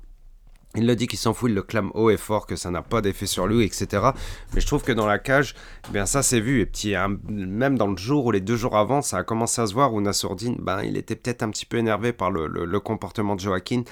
[0.76, 2.82] Il le dit qu'il s'en fout, il le clame haut et fort que ça n'a
[2.82, 4.08] pas d'effet sur lui, etc.
[4.54, 5.54] Mais je trouve que dans la cage,
[5.88, 6.62] eh bien ça s'est vu.
[6.62, 6.96] Et puis
[7.28, 9.94] même dans le jour ou les deux jours avant, ça a commencé à se voir
[9.94, 13.84] où Nassourdine, ben, il était peut-être un petit peu énervé par le, comportement de Joaquin,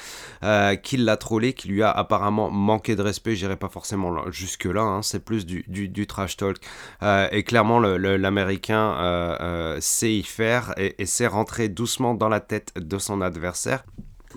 [0.43, 3.35] euh, qui l'a trollé, qui lui a apparemment manqué de respect.
[3.35, 5.01] J'irai pas forcément jusque-là, hein.
[5.01, 6.57] c'est plus du, du, trash talk.
[7.03, 12.39] Euh, et clairement, l'Américain euh, sait y faire et, et sait rentrer doucement dans la
[12.39, 13.83] tête de son adversaire.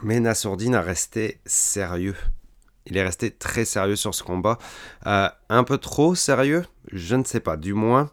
[0.03, 2.17] Mais Nassourdine a resté sérieux.
[2.87, 4.59] Il est resté très sérieux sur ce combat.
[5.07, 6.65] Euh, un peu trop sérieux?
[6.93, 7.57] Je ne sais pas.
[7.57, 8.11] Du moins,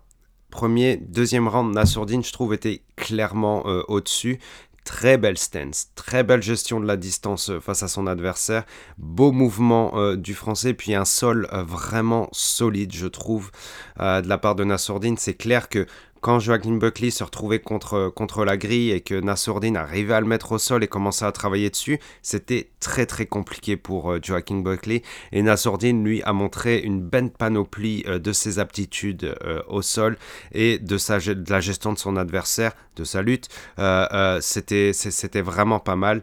[0.50, 4.40] premier, deuxième round, Nassourdine, je trouve, était clairement euh, au-dessus.
[4.84, 8.64] Très belle stance, très belle gestion de la distance euh, face à son adversaire,
[8.98, 13.52] beau mouvement du français, puis un sol vraiment solide, je trouve,
[14.00, 15.18] de la part de Nassourdine.
[15.18, 15.86] C'est clair que
[16.22, 20.54] quand Joaquin Buckley se retrouvait contre, la grille et que Nassourdine arrivait à le mettre
[20.54, 25.02] au sol et commençait à travailler dessus, c'était très très compliqué pour euh, Joaquin Buckley.
[25.32, 30.18] Et Nassourdine, lui, a montré une belle panoplie euh, de ses aptitudes euh, au sol
[30.52, 33.50] et de, de la gestion de son adversaire, de sa lutte.
[34.42, 36.22] c'était, c'était vraiment pas mal.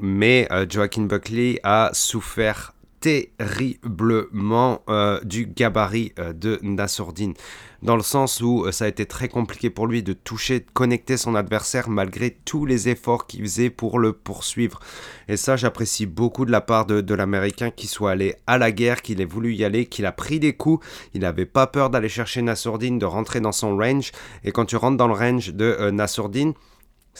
[0.00, 4.82] mais Joaquin Buckley a souffert terriblement
[5.24, 7.34] du gabarit de Nassourdine
[7.82, 10.66] dans le sens où euh, ça a été très compliqué pour lui de toucher, de
[10.72, 14.80] connecter son adversaire malgré tous les efforts qu'il faisait pour le poursuivre.
[15.28, 19.02] Et ça, j'apprécie beaucoup de la part de, l'Américain qui soit allé à la guerre,
[19.02, 22.08] qu'il ait voulu y aller, qu'il a pris des coups, il n'avait pas peur d'aller
[22.08, 24.12] chercher Nassourdine, de rentrer dans son range.
[24.44, 26.54] Et quand tu rentres dans le range de euh, Nassourdine,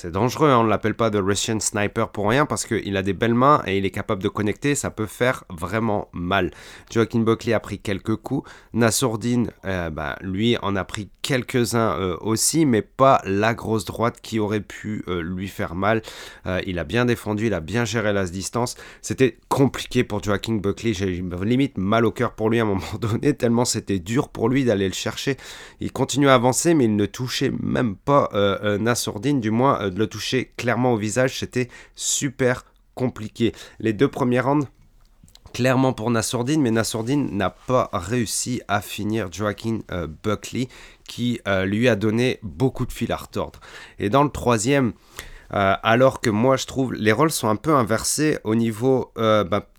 [0.01, 3.03] c'est dangereux, hein, on ne l'appelle pas de Russian Sniper pour rien parce qu'il a
[3.03, 6.53] des belles mains et il est capable de connecter, ça peut faire vraiment mal.
[6.89, 12.17] Joaquin Buckley a pris quelques coups, Nassourdine, euh, bah, lui, en a pris quelques-uns euh,
[12.21, 16.03] aussi, mais pas la grosse droite qui aurait pu euh, lui faire mal.
[16.65, 18.77] il a bien défendu, il a bien géré la distance.
[19.03, 22.99] C'était compliqué pour Joaquin Buckley, j'ai limite mal au cœur pour lui à un moment
[23.01, 25.37] donné, tellement c'était dur pour lui d'aller le chercher.
[25.81, 28.31] Il continue à avancer, mais il ne touchait même pas
[28.79, 32.65] Nassourdine, du moins de le toucher clairement au visage, c'était super
[32.95, 33.53] compliqué.
[33.79, 34.67] Les deux premiers rounds,
[35.53, 40.69] clairement pour Nassourdine, mais Nassourdine n'a pas réussi à finir Joaquin euh, Buckley,
[41.07, 43.61] qui euh, lui a donné beaucoup de fil à retordre.
[43.99, 44.93] Et dans le troisième,
[45.55, 49.71] euh, alors que moi je trouve les rôles sont un peu inversés au niveau bah,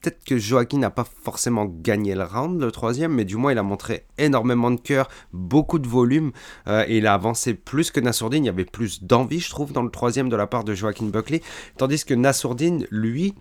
[0.00, 3.58] peut-être que Joaquin n'a pas forcément gagné le round, le troisième, mais du moins il
[3.58, 6.32] a montré énormément de cœur, beaucoup de volume,
[6.68, 8.44] euh, et il a avancé plus que Nassourdine.
[8.44, 11.06] Il y avait plus d'envie, je trouve, dans le troisième de la part de Joaquin
[11.06, 11.42] Buckley,
[11.76, 13.34] tandis que Nassourdine, lui,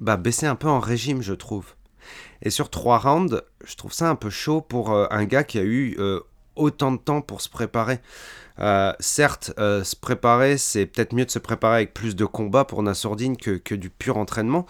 [0.00, 1.74] bah, baissait un peu en régime, je trouve.
[2.42, 5.58] Et sur trois rounds, je trouve ça un peu chaud pour euh, un gars qui
[5.58, 6.20] a eu euh,
[6.56, 8.00] autant de temps pour se préparer.
[8.98, 13.36] certes, se préparer, c'est peut-être mieux de se préparer avec plus de combats pour Nassourdine
[13.36, 14.66] que, que du pur entraînement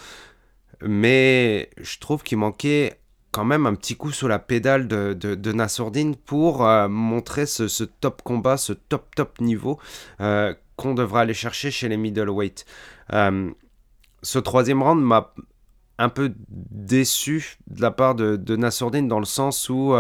[0.83, 3.01] mais je trouve qu'il manquait
[3.33, 7.85] quand même un petit coup sur la pédale de, de, Nassourdine pour euh, montrer ce,
[7.85, 9.79] top combat, ce top top niveau
[10.21, 12.65] euh, qu'on devra aller chercher chez les middleweight.
[13.13, 13.51] Euh,
[14.23, 15.33] ce troisième round m'a
[15.99, 19.95] un peu déçu de la part de, de Nassourdine dans le sens où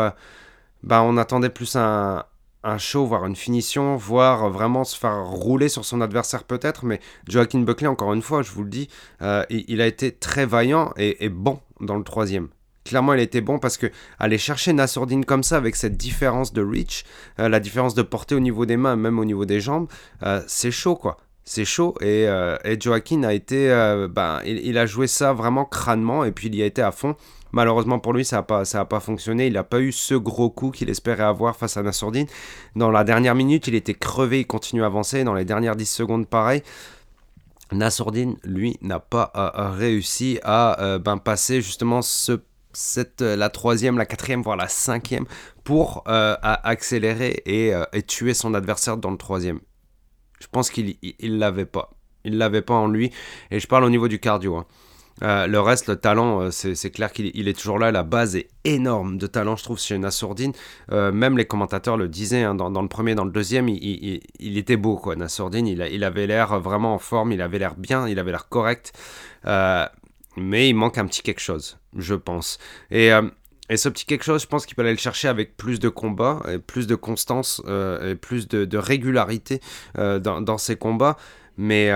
[0.82, 2.24] bah, on attendait plus un,
[2.62, 6.84] un show, voire une finition, voire vraiment se faire rouler sur son adversaire peut-être.
[6.84, 8.88] Mais Joaquin Buckley, encore une fois, je vous le dis,
[9.22, 12.48] euh, il, a été très vaillant et, bon dans le troisième.
[12.84, 13.86] Clairement, il était bon parce que
[14.18, 17.04] aller chercher Nassourdine comme ça, avec cette différence de reach,
[17.38, 19.88] euh, la différence de portée au niveau des mains, même au niveau des jambes,
[20.22, 21.18] euh, c'est chaud quoi.
[21.44, 22.28] C'est chaud et,
[22.78, 23.68] Joaquin a été,
[24.10, 27.16] ben, il, a joué ça vraiment crânement et puis il y a été à fond.
[27.52, 29.46] Malheureusement pour lui, ça n'a pas, pas fonctionné.
[29.46, 32.26] Il n'a pas eu ce gros coup qu'il espérait avoir face à Nassourdine.
[32.76, 35.24] Dans la dernière minute, il était crevé, il continue à avancer.
[35.24, 36.62] Dans les dernières 10 secondes, pareil.
[37.72, 42.40] Nassourdine, lui, n'a pas euh, euh, réussi à euh, ben, passer justement ce,
[43.20, 45.26] la troisième, la quatrième, voire la cinquième
[45.64, 49.60] pour accélérer et, tuer son adversaire dans le troisième.
[50.40, 51.90] Je pense qu'il ne l'avait pas.
[52.24, 53.12] Il l'avait pas en lui.
[53.50, 54.56] Et je parle au niveau du cardio.
[54.56, 54.66] Hein.
[55.22, 57.92] Euh, le reste, le talent, euh, c'est clair qu'il est toujours là.
[57.92, 60.52] La base est énorme de talent, je trouve, chez Nassourdine.
[60.92, 64.20] Euh, même les commentateurs le disaient, hein, dans, le premier, dans le deuxième, il,
[64.58, 65.16] était beau, quoi.
[65.16, 68.92] Nassourdine, il, avait l'air vraiment en forme, il avait l'air bien, il avait l'air correct.
[70.36, 72.58] mais il manque un petit quelque chose, je pense.
[72.90, 73.10] Et,
[73.76, 76.42] ce petit quelque chose, je pense qu'il peut aller le chercher avec plus de combats,
[76.66, 79.60] plus de constance, et plus de, régularité
[79.96, 81.16] dans, dans, ses combats.
[81.56, 81.90] Mais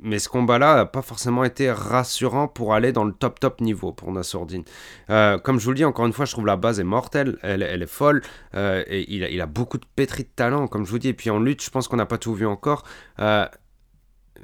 [0.00, 3.92] mais ce combat-là n'a pas forcément été rassurant pour aller dans le top top niveau
[3.92, 4.64] pour Nassourdine.
[5.10, 7.38] Euh, comme je vous le dis, encore une fois, je trouve la base est mortelle,
[7.42, 8.22] elle, est folle,
[8.54, 11.08] euh, et il a, beaucoup de pétri de talent, comme je vous dis.
[11.08, 12.84] Et puis en lutte, je pense qu'on n'a pas tout vu encore,
[13.18, 13.46] euh,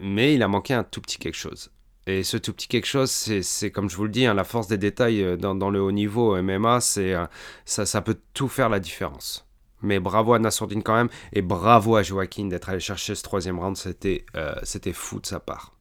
[0.00, 1.70] mais il a manqué un tout petit quelque chose.
[2.06, 4.66] Et ce tout petit quelque chose, c'est comme je vous le dis, hein, la force
[4.66, 7.28] des détails dans, le haut niveau MMA, ça,
[7.64, 9.48] ça peut tout faire la différence.
[9.84, 11.10] Mais bravo à Nassourdine quand même.
[11.32, 13.76] Et bravo à Joaquin d'être allé chercher ce troisième round.
[13.76, 14.54] C'était euh,
[14.92, 15.72] fou de sa part.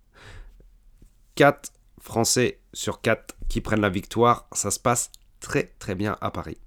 [1.36, 4.48] 4 Français sur 4 qui prennent la victoire.
[4.52, 6.58] Ça se passe très très bien à Paris.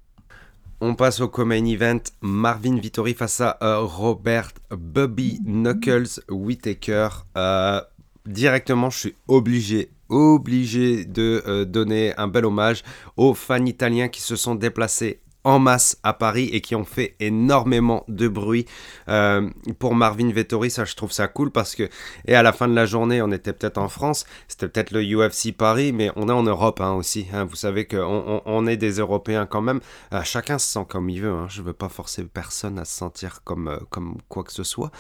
[0.80, 2.01] On passe au co-main event.
[2.22, 7.09] Marvin Vittori face à euh, Robert Bobby Knuckles Whitaker.
[7.37, 7.80] Euh,
[8.24, 12.84] directement, je suis obligé obligé de donner un bel hommage
[13.16, 17.14] aux fans italiens qui se sont déplacés en masse à Paris et qui ont fait
[17.20, 18.66] énormément de bruit
[19.09, 20.72] euh, pour Marvin Vettori.
[20.72, 21.88] Ça, je trouve ça cool parce que,
[22.26, 25.03] et à la fin de la journée, on était peut-être en France, c'était peut-être le
[25.05, 27.28] UFC Paris, mais on est en Europe hein, aussi.
[27.32, 27.44] Hein.
[27.44, 29.78] Vous savez qu'on on, est des Européens quand même.
[30.12, 31.30] Euh, chacun se sent comme il veut.
[31.30, 31.47] Hein.
[31.49, 34.90] Je veux pas forcer personne à se sentir comme, euh, comme quoi que ce soit.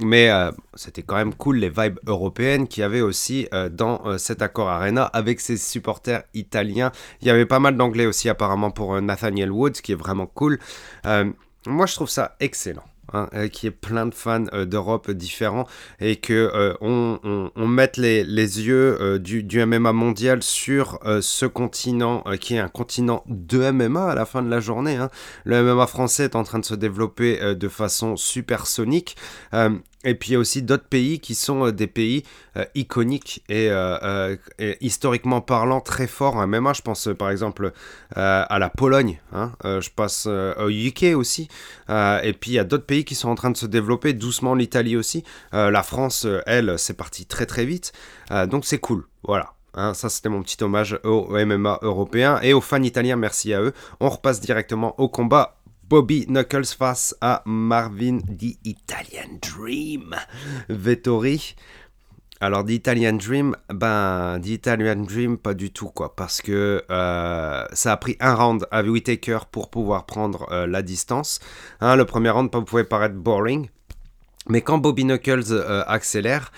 [0.00, 0.30] mais
[0.74, 5.04] c'était quand même cool les vibes européennes qu'il y avait aussi dans cet accord Arena
[5.04, 6.92] avec ses supporters italiens.
[7.20, 10.58] Il y avait pas mal d'anglais aussi apparemment pour Nathaniel Wood qui est vraiment cool.
[11.06, 11.30] Euh,
[11.66, 12.84] moi, je trouve ça excellent.
[13.12, 15.68] Hein, euh, qui est plein de fans euh, d'Europe différents
[16.00, 22.58] et que on, mette les, yeux du, du, MMA mondial sur ce continent qui est
[22.58, 24.96] un continent de MMA à la fin de la journée.
[24.96, 25.10] Hein.
[25.44, 29.16] Le MMA français est en train de se développer de façon supersonique
[30.06, 32.22] et puis il y a aussi d'autres pays qui sont euh, des pays
[32.56, 36.72] euh, iconiques euh, et, historiquement parlant très forts en MMA.
[36.72, 37.72] Je pense par exemple
[38.14, 39.52] à la Pologne, hein.
[39.64, 41.48] je passe au UK aussi.
[41.88, 44.54] et puis il y a d'autres pays qui sont en train de se développer, doucement
[44.54, 45.24] l'Italie aussi.
[45.52, 47.92] la France, elle, c'est parti très très vite.
[48.48, 49.56] donc c'est cool, voilà.
[49.74, 53.16] Hein, ça, c'était mon petit hommage au MMA européen et aux fans italiens.
[53.16, 53.74] Merci à eux.
[54.00, 55.55] On repasse directement au combat
[55.88, 60.16] Bobby Knuckles face à Marvin The Italian Dream.
[60.68, 61.54] Vettori.
[62.40, 67.64] Alors, The Italian Dream, ben, The Italian Dream, pas du tout, quoi, parce que euh,
[67.72, 71.38] ça a pris un round à Whitaker pour pouvoir prendre euh, la distance.
[71.80, 73.68] Hein, le premier round pouvait paraître boring,
[74.48, 76.52] mais quand Bobby Knuckles euh, accélère,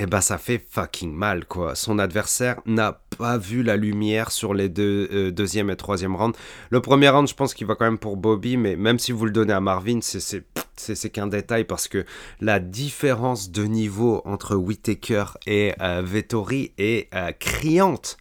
[0.00, 1.74] eh ben ça fait fucking mal quoi.
[1.74, 6.38] Son adversaire n'a pas vu la lumière sur les deux euh, deuxième et troisième rounds.
[6.70, 9.24] Le premier round, je pense qu'il va quand même pour Bobby, mais même si vous
[9.24, 12.04] le donnez à Marvin, c'est qu'un détail parce que
[12.40, 18.18] la différence de niveau entre Whitaker et euh, Vettori est euh, criante.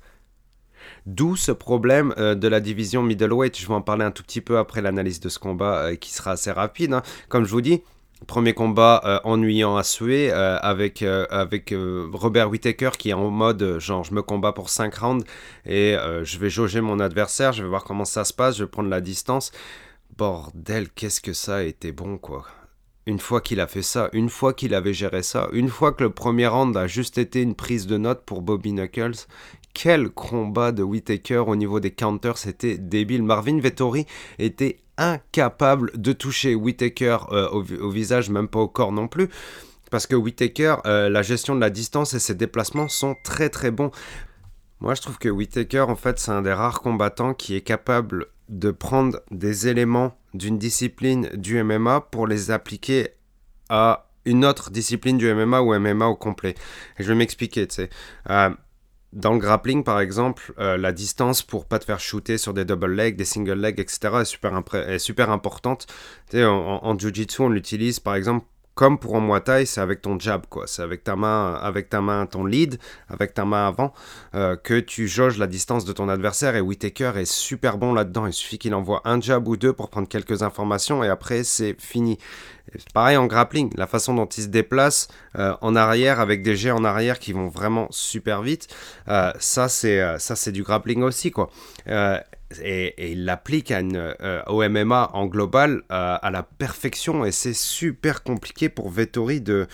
[1.05, 3.57] D'où ce problème de la division middleweight.
[3.57, 6.31] Je vais en parler un tout petit peu après l'analyse de ce combat qui sera
[6.31, 6.91] assez rapide.
[6.91, 7.01] Hein.
[7.29, 7.81] Comme je vous dis,
[8.25, 11.73] Premier combat euh, ennuyant à souhait euh, avec, euh, avec
[12.13, 15.25] Robert Whittaker qui est en mode genre je me combats pour 5 rounds
[15.65, 18.69] et je vais jauger mon adversaire, je vais voir comment ça se passe, je vais
[18.69, 19.51] prendre la distance.
[20.17, 22.45] Bordel, qu'est-ce que ça a été bon quoi.
[23.05, 26.03] Une fois qu'il a fait ça, une fois qu'il avait géré ça, une fois que
[26.03, 29.27] le premier round a juste été une prise de note pour Bobby Knuckles,
[29.73, 33.21] quel combat de Whittaker au niveau des counters, c'était débile.
[33.21, 34.07] Marvin Vettori
[34.39, 39.29] était incapable de toucher Whitaker euh, au, visage, même pas au corps non plus.
[39.89, 43.71] Parce que Whitaker, euh, la gestion de la distance et ses déplacements sont très très
[43.71, 43.91] bons.
[44.79, 48.27] Moi, je trouve que Whitaker, en fait, c'est un des rares combattants qui est capable
[48.49, 53.09] de prendre des éléments d'une discipline du MMA pour les appliquer
[53.69, 56.53] à une autre discipline du MMA ou MMA au complet.
[56.99, 57.89] Et je vais m'expliquer, tu sais.
[58.29, 58.49] Euh,
[59.13, 62.65] dans le grappling, par exemple, euh, la distance pour pas te faire shooter sur des
[62.65, 63.99] double legs, des single legs, etc.
[64.21, 65.87] est super, est super importante.
[66.29, 68.45] Tu sais, en, en jiu-jitsu, on l'utilise par exemple
[68.77, 70.67] comme pour en Muay Thai, c'est avec ton jab, quoi.
[70.67, 72.77] C'est avec ta main, avec ta main, ton lead,
[73.09, 73.91] avec ta main avant,
[74.35, 76.55] euh, que tu jauges la distance de ton adversaire.
[76.55, 78.27] Et Whitaker est super bon là-dedans.
[78.27, 81.75] Il suffit qu'il envoie un jab ou deux pour prendre quelques informations et après c'est
[81.81, 82.19] fini.
[82.93, 85.07] Pareil en grappling, la façon dont il se déplace
[85.39, 88.67] euh, en arrière avec des jets en arrière qui vont vraiment super vite,
[89.07, 91.49] euh, ça c'est ça c'est du grappling aussi quoi
[92.61, 98.23] et, il l'applique euh, au MMA en global euh, à la perfection et c'est super
[98.23, 99.67] compliqué pour Vettori de,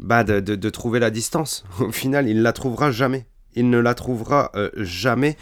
[0.00, 1.64] bah de, trouver la distance.
[1.80, 3.26] Au final, il la trouvera jamais.
[3.54, 5.36] il ne la trouvera jamais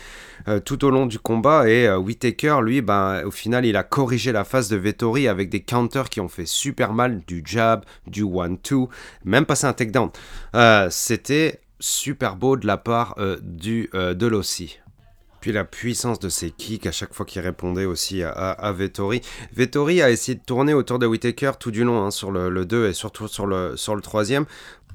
[0.67, 1.69] tout au long du combat.
[1.69, 5.63] Et Whitaker, lui, ben, au final, il a corrigé la phase de Vettori avec des
[5.63, 8.91] counters qui ont fait super mal, du jab, du one-two,
[9.25, 10.11] même passé un takedown.
[10.91, 14.79] C'était super beau de la part de Lossi.
[15.45, 19.21] Puis la puissance de ses kicks à chaque fois qu'il répondait aussi à, Vettori.
[19.53, 22.65] Vettori a essayé de tourner autour de Whitaker tout du long hein, sur le, le,
[22.65, 24.31] 2 et surtout sur le, sur le 3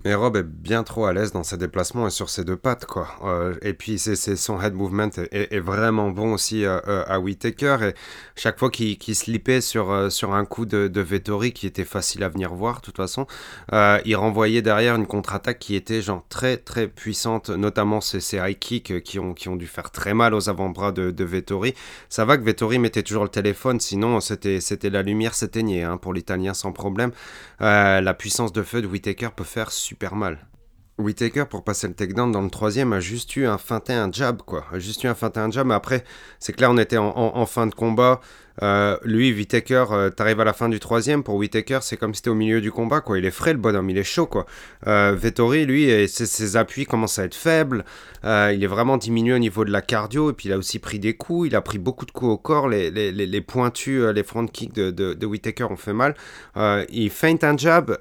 [0.05, 2.85] mais Rob est bien trop à l'aise dans ses déplacements et sur ses deux pattes,
[2.85, 3.09] quoi.
[3.25, 7.77] Euh, et puis c'est, son head movement est, vraiment bon aussi euh, euh, à Whitaker.
[7.81, 7.93] Et
[8.37, 12.29] chaque fois qu'il, qu'il slipait sur, sur un coup de, Vettori qui était facile à
[12.29, 13.25] venir voir, de toute façon,
[13.73, 19.01] il renvoyait derrière une contre-attaque qui était genre très très puissante, notamment ces, high kicks
[19.03, 21.73] qui ont, qui ont dû faire très mal aux avant-bras de, Vettori.
[22.07, 25.97] Ça va que Vettori mettait toujours le téléphone, sinon c'était, c'était la lumière s'éteignait hein,
[25.97, 27.11] pour l'Italien sans problème.
[27.59, 30.37] la puissance de feu de Whitaker peut faire super mal.
[30.99, 34.43] Whitaker, pour passer le takedown dans le troisième, a juste eu un feinté, un jab,
[34.43, 34.65] quoi.
[34.71, 36.03] A juste eu un feinté, un jab, mais après,
[36.39, 38.19] c'est clair, on était en, fin de combat.
[38.62, 41.24] Euh, lui, Whitaker, euh, t'arrives à la fin du troisième.
[41.24, 43.18] Pour Whitaker, c'est comme si c'était au milieu du combat, quoi.
[43.18, 44.45] Il est frais, le bonhomme, il est chaud, quoi.
[44.88, 47.86] Euh, Vettori, lui, ses, appuis commencent à être faibles.
[48.24, 50.32] il est vraiment diminué au niveau de la cardio.
[50.32, 51.47] Et puis, il a aussi pris des coups.
[51.47, 52.68] Il a pris beaucoup de coups au corps.
[52.68, 56.16] Les, les, les, pointus, les front kicks de, de, Whitaker ont fait mal.
[56.89, 57.97] il feinte un jab.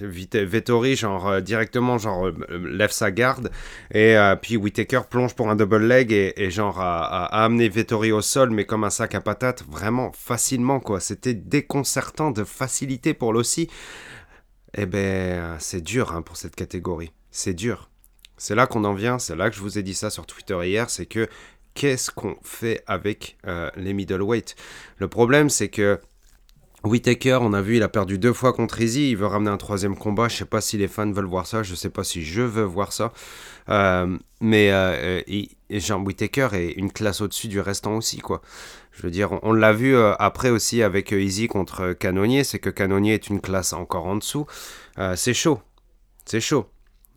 [0.00, 3.50] Vettori, genre, directement, genre, lève sa garde.
[3.94, 8.50] Et puis, Whitaker plonge pour un double leg et, genre, a amené Vettori au sol,
[8.50, 11.00] mais comme un sac à patates vraiment facilement, quoi.
[11.00, 13.68] C'était déconcertant de facilité pour l'ossi.
[14.74, 17.12] Eh ben, c'est dur hein, pour cette catégorie.
[17.30, 17.90] C'est dur.
[18.36, 20.58] C'est là qu'on en vient, c'est là que je vous ai dit ça sur Twitter
[20.64, 21.28] hier, c'est que
[21.74, 24.56] qu'est-ce qu'on fait avec euh, les middleweight?
[24.98, 26.00] Le problème, c'est que
[26.84, 29.10] Whitaker, on a vu, il a perdu deux fois contre Izzy.
[29.12, 30.28] Il veut ramener un troisième combat.
[30.28, 31.62] Je sais pas si les fans veulent voir ça.
[31.62, 33.12] Je sais pas si je veux voir ça.
[33.68, 35.22] Euh, mais euh,
[35.70, 38.42] Jean Whitaker est une classe au-dessus du restant aussi, quoi.
[38.92, 42.44] Je veux dire, on, l'a vu euh, après aussi avec Izzy contre Canonier.
[42.44, 44.46] C'est que Canonier est une classe encore en dessous.
[45.16, 45.60] c'est chaud.
[46.24, 46.66] C'est chaud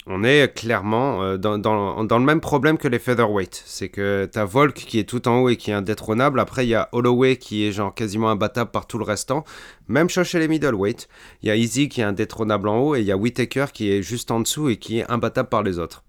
[0.08, 3.64] on est clairement euh, dans, le même problème que les featherweight.
[3.66, 6.40] C'est que t'as Volk qui est tout en haut et qui est indétrônable.
[6.40, 9.44] Après, il y a Holloway qui est genre quasiment imbattable par tout le restant.
[9.88, 11.08] Même chose chez les middleweight.
[11.42, 13.92] Il y a Easy qui est indétrônable en haut et il y a Whitaker qui
[13.92, 16.04] est juste en dessous et qui est imbattable par les autres.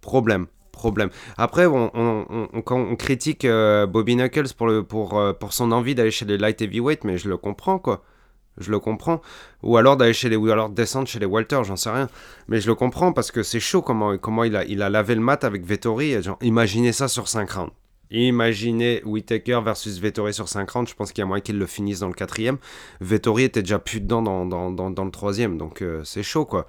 [0.00, 0.46] Problème.
[0.78, 1.10] Problème.
[1.36, 7.04] Après, on, critique euh, Bobby Knuckles euh, pour son envie d'aller chez les light heavyweight,
[7.04, 8.02] mais je le comprends, quoi
[8.60, 9.20] je le comprends.
[9.62, 12.08] Ou alors d'aller chez les, ou descendre chez les Walter, j'en sais rien.
[12.48, 15.64] Mais je le comprends parce que c'est chaud comment, il, a, lavé le mat avec
[15.64, 16.16] Vettori.
[16.42, 17.72] imaginez ça sur 5 rounds.
[18.10, 20.90] Imaginez Whitaker versus Vettori sur 5 rounds.
[20.90, 22.58] Je pense qu'il y a moyen qu'il le finisse dans le quatrième.
[23.00, 25.58] Vettori était déjà plus dedans dans, dans, le troisième.
[25.58, 26.66] Donc euh, c'est chaud quoi.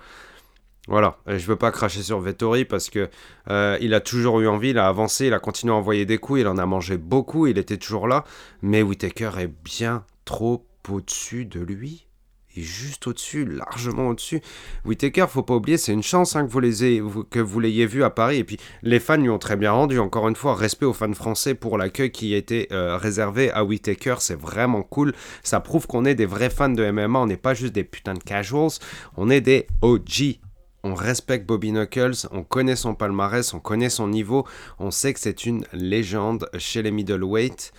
[0.89, 3.11] Voilà, je veux pas cracher sur Vettori parce que
[3.51, 6.17] euh, il a toujours eu envie, il a avancé, il a continué à envoyer des
[6.17, 8.23] coups, il en a mangé beaucoup, il était toujours là,
[8.63, 12.07] mais Whitaker est bien trop au-dessus de lui.
[12.55, 14.41] Et juste au-dessus, largement au-dessus.
[14.83, 18.37] Whitaker, faut pas oublier, c'est une chance hein, que vous l'ayez vu à Paris.
[18.37, 19.99] Et puis les fans lui ont très bien rendu.
[19.99, 24.15] Encore une fois, respect aux fans français pour l'accueil qui été euh, réservé à Whitaker.
[24.17, 25.13] C'est vraiment cool.
[25.43, 27.19] Ça prouve qu'on est des vrais fans de MMA.
[27.19, 28.79] On n'est pas juste des putains de casuals.
[29.15, 30.39] On est des OG
[30.83, 34.45] on respecte Bobby Knuckles, on connaît son palmarès, on connaît son niveau,
[34.79, 37.73] on sait que c'est une légende chez les middleweight.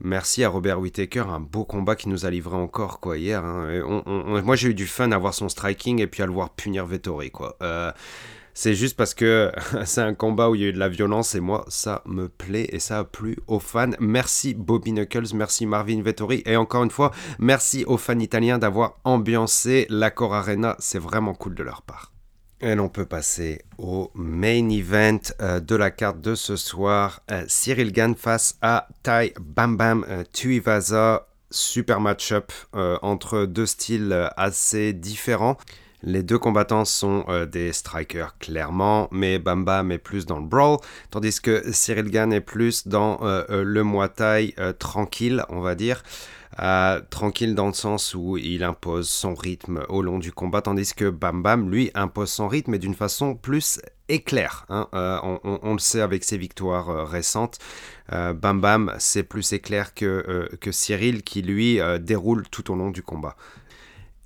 [0.00, 3.44] Merci à Robert Whittaker, un beau combat qui nous a livré encore quoi hier.
[3.44, 3.82] Hein.
[4.42, 6.84] moi j'ai eu du fun à voir son striking et puis à le voir punir
[6.84, 7.56] Vettori quoi.
[7.62, 7.92] Euh,
[8.54, 9.52] c'est juste parce que
[9.84, 12.28] c'est un combat où il y a eu de la violence et moi ça me
[12.28, 13.90] plaît et ça a plu aux fans.
[14.00, 18.98] Merci Bobby Knuckles, merci Marvin Vettori et encore une fois merci aux fans italiens d'avoir
[19.04, 20.76] ambiancé l'accord Arena.
[20.80, 22.13] C'est vraiment cool de leur part.
[22.60, 27.20] Et l'on peut passer au main event euh, de la carte de ce soir.
[27.30, 31.26] Euh, Cyril Gann face à Tai Bam Bam euh, Tuivasa.
[31.50, 35.56] Super match-up entre deux styles assez différents.
[36.02, 40.78] Les deux combattants sont des strikers clairement, mais Bam Bam est plus dans le brawl,
[41.12, 46.02] tandis que Cyril Gann est plus dans le Muay Thai tranquille, on va dire.
[46.60, 50.94] Euh, tranquille dans le sens où il impose son rythme au long du combat, tandis
[50.94, 54.64] que Bam Bam, lui, impose son rythme, mais d'une façon plus éclair.
[54.68, 54.88] Hein.
[54.94, 57.58] Euh, on, le sait avec ses victoires euh, récentes.
[58.10, 63.34] Bam Bam, c'est plus éclair que, Cyril, qui lui déroule tout au long du combat.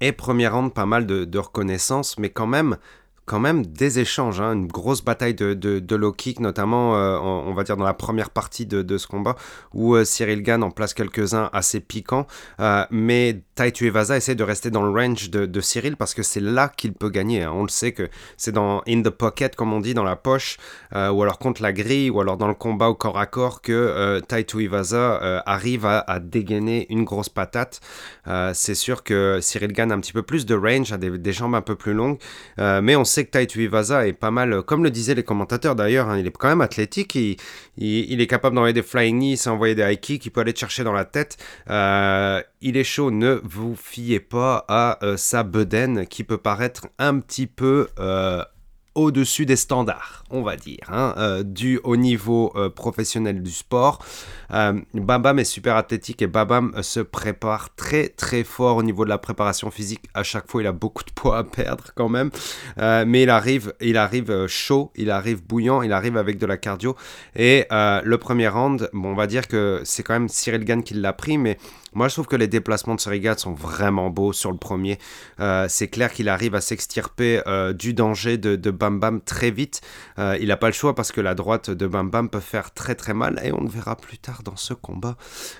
[0.00, 2.76] Et première round, pas mal de reconnaissance, mais quand même,
[3.28, 7.76] quand même des échanges, hein, une grosse bataille de, low kick, notamment on, va dire
[7.76, 9.36] dans la première partie de, ce combat
[9.74, 12.26] où Cyril Gann en place quelques-uns assez piquants,
[12.90, 16.68] mais Tai Tuivasa essaie de rester dans le range de, Cyril parce que c'est là
[16.74, 17.42] qu'il peut gagner.
[17.42, 17.52] Hein.
[17.54, 20.56] On le sait que c'est dans in the pocket comme on dit dans la poche
[20.94, 24.20] ou alors contre la grille ou alors dans le combat au corps à corps que
[24.26, 27.80] Tai Tuivasa arrive à, à, dégainer une grosse patate.
[28.54, 31.54] c'est sûr que Cyril Gann a un petit peu plus de range, a des, jambes
[31.54, 32.18] un peu plus longues,
[32.56, 36.08] mais on sait que Tai Tuivasa est pas mal, comme le disaient les commentateurs d'ailleurs,
[36.08, 39.82] hein, il est quand même athlétique, il, est capable d'envoyer des flying knees, envoyer des
[39.82, 41.36] high kicks, il peut aller te chercher dans la tête.
[41.70, 46.88] Euh, il est chaud, ne vous fiez pas à euh, sa bedaine qui peut paraître
[46.98, 48.42] un petit peu euh,
[48.98, 54.04] au-dessus des standards, on va dire, hein, euh, du au niveau euh, professionnel du sport.
[54.52, 59.10] Euh, Babam est super athlétique et Babam se prépare très très fort au niveau de
[59.10, 60.02] la préparation physique.
[60.14, 62.30] À chaque fois, il a beaucoup de poids à perdre quand même,
[62.76, 66.96] mais il arrive, chaud, il arrive bouillant, il arrive avec de la cardio.
[67.36, 71.12] Et le premier round, on va dire que c'est quand même Cyril Gann qui l'a
[71.12, 71.56] pris, mais
[71.94, 74.98] moi, je trouve que les déplacements de Surigat sont vraiment beaux sur le premier.
[75.40, 79.80] Euh, c'est clair qu'il arrive à s'extirper euh, du danger de, Bam Bam très vite.
[80.18, 82.72] Euh, il n'a pas le choix parce que la droite de Bam Bam peut faire
[82.72, 85.16] très très mal et on le verra plus tard dans ce combat.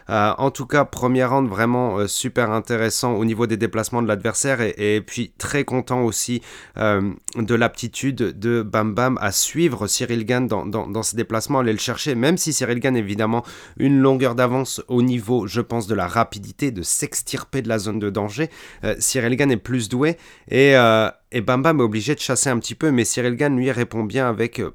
[0.08, 5.00] en tout cas, premier round vraiment super intéressant au niveau des déplacements de l'adversaire et,
[5.00, 6.42] puis très content aussi
[6.76, 12.14] de l'aptitude de Bam Bam à suivre Cyril Gann dans ses déplacements, aller le chercher,
[12.14, 13.44] même si Cyril Gann évidemment
[13.78, 17.98] une longueur d'avance au niveau, je pense, de la rapidité, de s'extirper de la zone
[17.98, 18.50] de danger.
[18.84, 20.16] Euh, Cyril Gann est plus doué
[20.50, 23.70] et, euh, et Bam est obligé de chasser un petit peu, mais Cyril Gann lui
[23.70, 24.74] répond bien avec euh,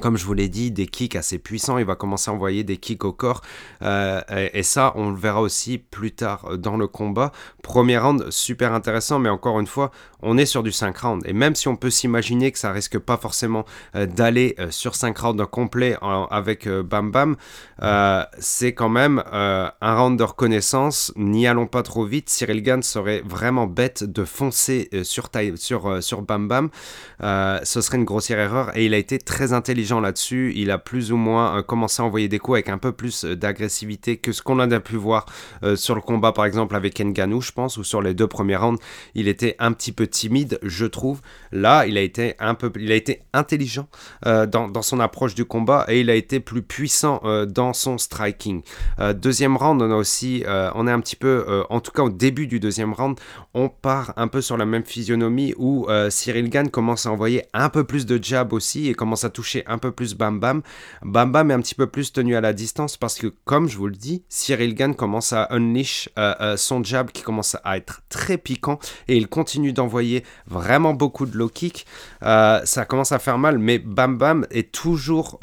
[0.00, 1.78] comme je vous l'ai dit, des kicks assez puissants.
[1.78, 3.42] Il va commencer à envoyer des kicks au corps.
[3.82, 4.20] Euh,
[4.52, 7.32] et, ça, on le verra aussi plus tard dans le combat.
[7.62, 9.90] Premier round, super intéressant, mais encore une fois,
[10.20, 11.28] on est sur du 5 rounds.
[11.28, 13.64] Et même si on peut s'imaginer que ça risque pas forcément
[13.94, 15.96] euh, d'aller euh, sur 5 rounds complets
[16.30, 17.36] avec Bam Bam,
[18.38, 21.12] c'est quand même un round de reconnaissance.
[21.16, 22.28] N'y allons pas trop vite.
[22.30, 26.70] Cyril Gann serait vraiment bête de foncer sur, sur, sur Bam Bam.
[27.20, 28.76] ce serait une grossière erreur.
[28.76, 30.52] Et il a été très intelligent là-dessus.
[30.56, 33.24] Il a plus ou moins euh, commencé à envoyer des coups avec un peu plus
[33.24, 35.26] euh, d'agressivité que ce qu'on a pu voir
[35.62, 38.56] euh, sur le combat, par exemple, avec Nganou, je pense, ou sur les deux premiers
[38.56, 38.80] rounds.
[39.14, 41.20] Il était un petit peu timide, je trouve.
[41.52, 43.88] Là, il a été un peu, il a été intelligent
[44.24, 48.62] dans, son approche du combat et il a été plus puissant dans son striking.
[49.14, 52.46] deuxième round, on a aussi, on est un petit peu, en tout cas au début
[52.46, 53.18] du deuxième round,
[53.54, 57.68] on part un peu sur la même physionomie où Cyril Gann commence à envoyer un
[57.68, 60.62] peu plus de jab aussi et commence à toucher un un peu plus Bam Bam.
[61.02, 63.76] Bam Bam est un petit peu plus tenu à la distance parce que, comme je
[63.76, 67.76] vous le dis, Cyril Gann commence à unleash euh, euh, son jab qui commence à
[67.76, 71.86] être très piquant et il continue d'envoyer vraiment beaucoup de low kick.
[72.22, 75.38] Euh, ça commence à faire mal, mais Bam Bam est toujours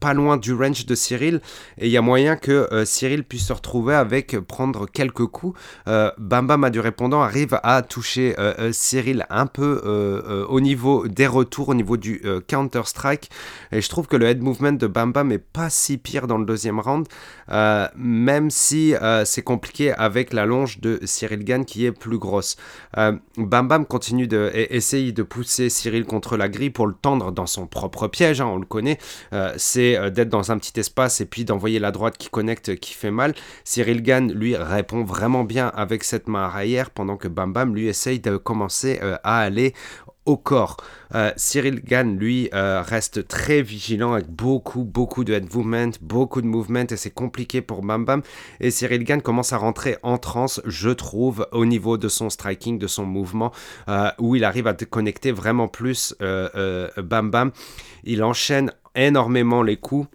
[0.00, 1.40] pas loin du range de Cyril
[1.78, 5.58] et il y a moyen que Cyril puisse se retrouver avec prendre quelques coups.
[5.86, 8.34] Bam Bam a du répondant arrive à toucher
[8.72, 13.30] Cyril un peu au niveau des retours, au niveau du counter strike.
[13.72, 16.38] Et je trouve que le head movement de Bam Bam est pas si pire dans
[16.38, 17.06] le deuxième round,
[17.50, 22.18] euh, même si euh, c'est compliqué avec la longe de Cyril Gann qui est plus
[22.18, 22.56] grosse.
[22.98, 27.32] Euh, Bam Bam continue de essayer de pousser Cyril contre la grille pour le tendre
[27.32, 28.98] dans son propre piège, hein, on le connaît.
[29.56, 33.10] c'est d'être dans un petit espace et puis d'envoyer la droite qui connecte, qui fait
[33.10, 33.34] mal.
[33.64, 37.88] Cyril Gann lui répond vraiment bien avec cette main arrière pendant que Bam Bam lui
[37.88, 39.74] essaye de commencer à aller
[40.26, 40.76] au corps.
[41.14, 46.42] Euh, Cyril Gann, lui, euh, reste très vigilant avec beaucoup, beaucoup de head movement, beaucoup
[46.42, 48.22] de movement et c'est compliqué pour Bam Bam.
[48.60, 52.78] Et Cyril Gann commence à rentrer en transe, je trouve, au niveau de son striking,
[52.78, 53.52] de son mouvement,
[53.88, 57.52] euh, où il arrive à connecter vraiment plus Bam Bam.
[58.04, 60.08] Il enchaîne énormément les coups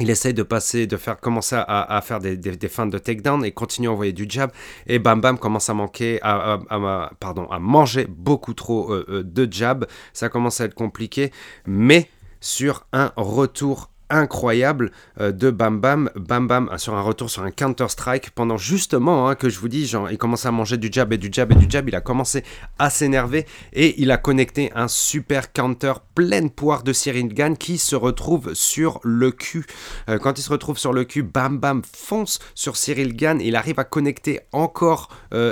[0.00, 3.88] il essaye de passer, de faire commencer à, faire des, feintes de takedown et continue
[3.88, 4.50] à envoyer du jab.
[4.86, 9.86] Et Bam Bam commence à manquer, à manger beaucoup trop euh, euh, de jab.
[10.12, 11.30] Ça commence à être compliqué.
[11.66, 12.08] Mais
[12.40, 16.10] sur un retour incroyable euh, de Bam Bam.
[16.14, 19.68] Bam Bam euh, sur un retour sur un Counter-Strike pendant justement hein, que je vous
[19.68, 21.88] dis, genre, il commence à manger du jab et du jab et du jab.
[21.88, 22.44] Il a commencé
[22.78, 27.78] à s'énerver et il a connecté un super counter pleine poire de Cyril Gann qui
[27.78, 29.64] se retrouve sur le cul.
[30.08, 33.40] Euh, quand il se retrouve sur le cul, Bam Bam fonce sur Cyril Gann.
[33.40, 35.08] Il arrive à connecter encore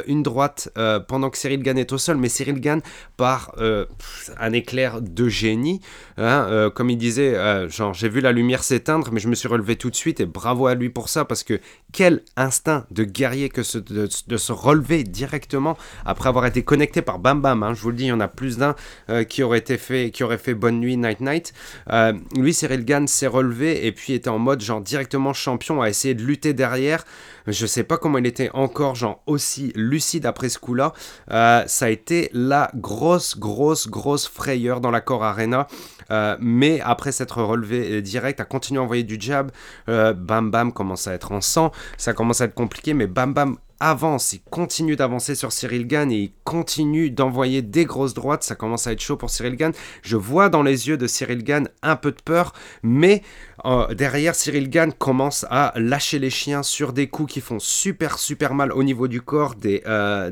[0.06, 0.70] une droite
[1.08, 2.82] pendant que Cyril Gann est au sol, mais Cyril Gann
[3.16, 5.80] par un éclair de génie,
[6.18, 9.76] hein, comme il disait, genre j'ai vu la lumière s'éteindre, mais je me suis relevé
[9.76, 11.60] tout de suite et bravo à lui pour ça parce que
[11.92, 17.40] quel instinct de guerrier que de, se relever directement après avoir été connecté par Bam
[17.40, 17.62] Bam.
[17.62, 17.74] Hein.
[17.74, 18.74] je vous le dis, il y en a plus d'un
[19.08, 21.52] euh, qui aurait été fait, qui aurait fait bonne nuit, night night.
[21.90, 25.88] Euh, lui, Cyril Gann s'est relevé et puis était en mode genre directement champion, à
[25.88, 27.04] essayer de lutter derrière.
[27.50, 30.92] Je sais pas comment il était encore genre aussi lucide après ce coup-là.
[31.30, 35.66] Euh, ça a été la grosse, grosse, grosse frayeur dans la Arena.
[36.10, 39.50] Euh, mais après s'être relevé direct, a continué à envoyer du jab.
[39.88, 41.72] Euh, bam Bam commence à être en sang.
[41.96, 46.12] Ça commence à être compliqué, mais Bam Bam avance, il continue d'avancer sur Cyril Gann
[46.12, 48.42] et il continue d'envoyer des grosses droites.
[48.42, 49.72] Ça commence à être chaud pour Cyril Gann.
[50.02, 52.52] Je vois dans les yeux de Cyril Gann un peu de peur,
[52.82, 53.22] mais
[53.64, 58.18] euh, derrière, Cyril Gann commence à lâcher les chiens sur des coups qui font super
[58.18, 60.30] super mal au niveau du corps, des, euh,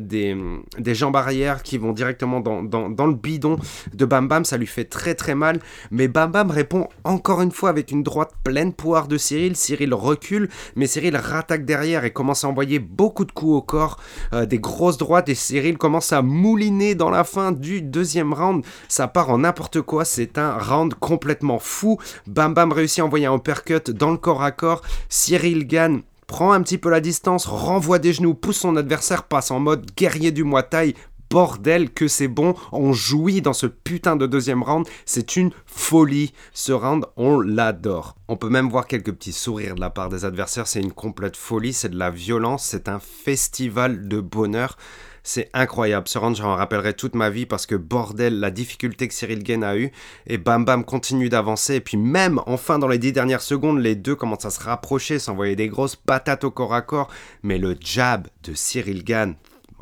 [0.87, 3.59] jambes arrière qui vont directement dans, le bidon
[3.95, 4.45] de Bam Bam.
[4.45, 8.03] Ça lui fait très très mal, mais Bam Bam répond encore une fois avec une
[8.03, 9.57] droite pleine poire de Cyril.
[9.57, 13.99] Cyril recule, mais Cyril rattaque derrière et commence à envoyer beaucoup de coups au corps,
[14.33, 18.65] euh, des grosses droites et Cyril commence à mouliner dans la fin du deuxième round.
[18.89, 21.99] Ça part en n'importe quoi, c'est un round complètement fou.
[22.27, 24.83] Bam Bam réussit à envoyer un uppercut dans le corps à corps.
[25.09, 29.51] Cyril Gann prend un petit peu la distance, renvoie des genoux, pousse son adversaire, passe
[29.51, 30.95] en mode guerrier du Muay
[31.31, 36.33] bordel que c'est bon, on jouit dans ce putain de deuxième round, c'est une folie.
[36.53, 38.17] Ce round, on l'adore.
[38.29, 41.37] On peut même voir quelques petits sourires de la part des adversaires, c'est une complète
[41.37, 44.77] folie, c'est de la violence, c'est un festival de bonheur.
[45.25, 46.09] C'est incroyable.
[46.09, 49.61] Ce round, j'en rappellerai toute ma vie parce que bordel, la difficulté que Cyril Gain
[49.61, 49.91] a eu.
[50.27, 51.75] Et Bam Bam continue d'avancer.
[51.75, 55.19] Et puis même, enfin, dans les dix dernières secondes, les deux commencent à se rapprocher,
[55.19, 57.09] s'envoyer des grosses patates au corps à corps.
[57.43, 59.35] Mais le jab de Cyril Gann,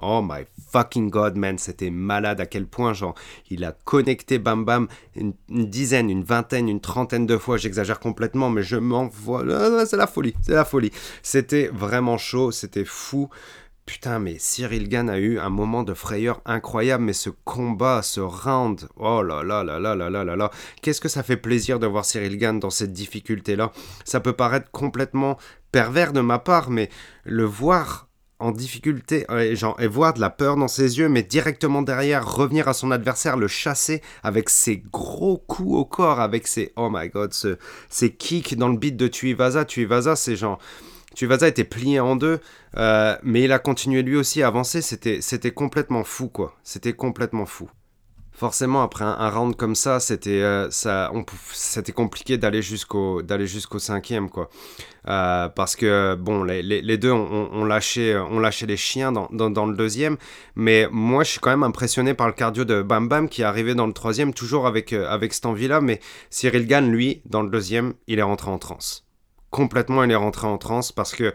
[0.03, 0.45] Oh my
[0.77, 3.15] fucking god, man, c'était malade à quel point, genre,
[3.49, 8.51] il a connecté Bam Bam une, dizaine, une vingtaine, une trentaine de fois, j'exagère complètement,
[8.51, 10.91] mais je m'en vois, ah, c'est la folie, c'est la folie.
[11.23, 13.31] C'était vraiment chaud, c'était fou.
[13.87, 18.21] Putain, mais Cyril Gann a eu un moment de frayeur incroyable, mais ce combat, ce
[18.21, 20.51] round, oh là là là là là là là là,
[20.83, 23.73] qu'est-ce que ça fait plaisir de voir Cyril Gann dans cette difficulté-là?
[24.05, 25.39] Ça peut paraître complètement
[25.73, 26.91] pervers de ma part, mais
[27.25, 28.07] le voir
[28.39, 32.31] en difficulté et, genre, et voir de la peur dans ses yeux, mais directement derrière
[32.31, 36.89] revenir à son adversaire, le chasser avec ses gros coups au corps, avec ses oh
[36.93, 37.57] my god, ce,
[38.05, 39.65] kicks dans le beat de Tuivasa.
[39.65, 40.59] Tuivasa, c'est genre.
[41.15, 42.41] Tuivasa était plié en deux,
[42.77, 44.83] euh, mais il a continué lui aussi à avancer.
[44.83, 46.55] C'était complètement fou, quoi.
[46.63, 47.71] C'était complètement fou
[48.37, 51.11] forcément après un, round comme ça c'était euh, ça
[51.53, 54.51] c'était compliqué d'aller jusqu'au d'aller jusqu'au cinquième quoi.
[55.09, 59.67] Euh, parce que bon les, les, deux ont, lâché ont lâché les chiens dans, dans,
[59.67, 60.17] le deuxième.
[60.57, 63.45] Mais moi je suis quand même impressionné par le cardio de Bam Bam qui est
[63.45, 67.23] arrivé dans le troisième toujours avec euh, avec cette envie là mais Cyril Gann lui
[67.25, 69.07] dans le deuxième il est rentré en transe.
[69.51, 71.33] Complètement il est rentré en transe parce que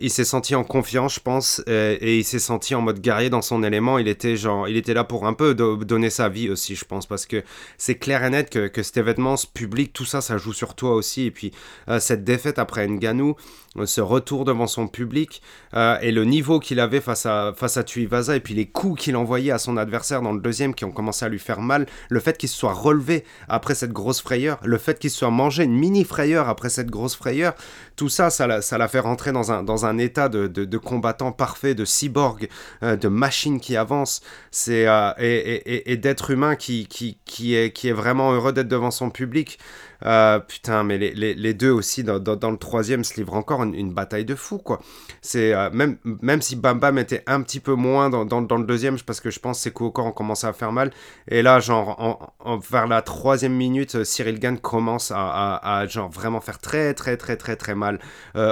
[0.00, 3.42] il s'est senti en confiance, je pense, et, il s'est senti en mode guerrier dans
[3.42, 3.98] son élément.
[3.98, 7.06] Il était genre, il était là pour un peu donner sa vie aussi, je pense,
[7.06, 7.42] parce que
[7.76, 10.74] c'est clair et net que, que, cet événement, ce public, tout ça, ça joue sur
[10.74, 11.24] toi aussi.
[11.24, 11.52] Et puis
[11.88, 13.36] euh, cette défaite après Nganou,
[13.76, 15.42] euh, ce retour devant son public
[15.74, 19.02] euh, et le niveau qu'il avait face à face à Tuivasa et puis les coups
[19.02, 21.86] qu'il envoyait à son adversaire dans le deuxième qui ont commencé à lui faire mal,
[22.08, 25.30] le fait qu'il se soit relevé après cette grosse frayeur, le fait qu'il se soit
[25.30, 27.54] mangé une mini frayeur après cette grosse frayeur,
[27.96, 31.74] tout ça, ça l'a fait rentrer dans un dans un un état de, combattant parfait,
[31.74, 32.48] de cyborg,
[32.82, 34.20] euh, de machine qui avance,
[34.50, 38.90] c'est euh, et, d'être humain qui, qui, qui, est, qui est vraiment heureux d'être devant
[38.90, 39.58] son public.
[40.06, 44.34] Euh, putain, mais les, deux aussi dans, le troisième se livrent encore une, bataille de
[44.34, 44.80] fou, quoi.
[45.22, 48.98] C'est euh, même, même si Bam Bam était un petit peu moins dans, le deuxième,
[49.00, 50.92] parce que je pense que ses coups corps ont commencé à faire mal.
[51.28, 56.10] Et là, genre, en, vers la troisième minute, euh, Cyril Gann commence à, à, genre
[56.10, 57.98] vraiment faire très, très, très, très, très mal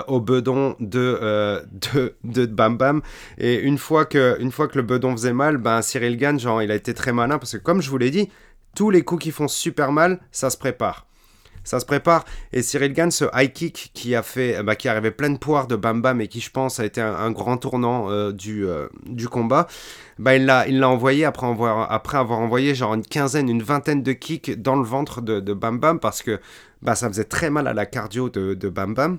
[0.08, 1.62] au bedon de,
[1.94, 3.02] de, de, Bam Bam.
[3.38, 6.62] Et une fois que, une fois que le bedon faisait mal, ben Cyril Gann, genre,
[6.62, 8.30] il a été très malin, parce que comme je vous l'ai dit,
[8.74, 11.06] tous les coups qui font super mal, ça se prépare
[11.66, 12.24] ça se prépare.
[12.52, 15.66] Et Cyril Gann, ce high kick qui a fait, bah, qui arrivait plein de poire
[15.66, 18.86] de Bam Bam et qui, je pense, a été un, grand tournant euh, du, euh,
[19.04, 19.66] du combat,
[20.18, 24.12] bah, il l'a envoyé après avoir, après avoir envoyé genre une quinzaine, une vingtaine de
[24.12, 26.40] kicks dans le ventre de, de Bam Bam parce que
[26.82, 29.18] bah, ça faisait très mal à la cardio de, de Bam Bam.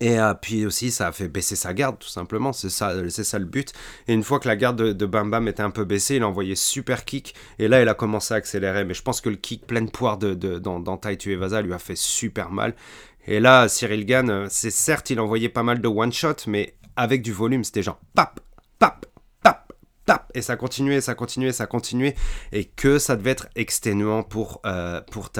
[0.00, 2.52] Et euh, puis aussi, ça a fait baisser sa garde, tout simplement.
[2.52, 3.72] C'est ça, c'est ça le but.
[4.08, 6.28] Et une fois que la garde de, Bam Bam était un peu baissée, il a
[6.28, 7.34] envoyé super kick.
[7.58, 8.84] Et là, il a commencé à accélérer.
[8.84, 11.72] Mais je pense que le kick plein de poire de, dans, dans Taitu Evasa lui
[11.72, 12.74] a fait super mal.
[13.26, 17.22] Et là, Cyril Gann, euh, c'est certes, il envoyait pas mal de one-shot, mais avec
[17.22, 17.64] du volume.
[17.64, 18.40] C'était genre pap,
[18.78, 19.06] pap,
[19.42, 19.72] pap,
[20.04, 20.30] pap.
[20.34, 22.14] Et ça continuait, ça continuait, ça continuait.
[22.52, 25.30] Et que ça devait être exténuant pour, euh, pour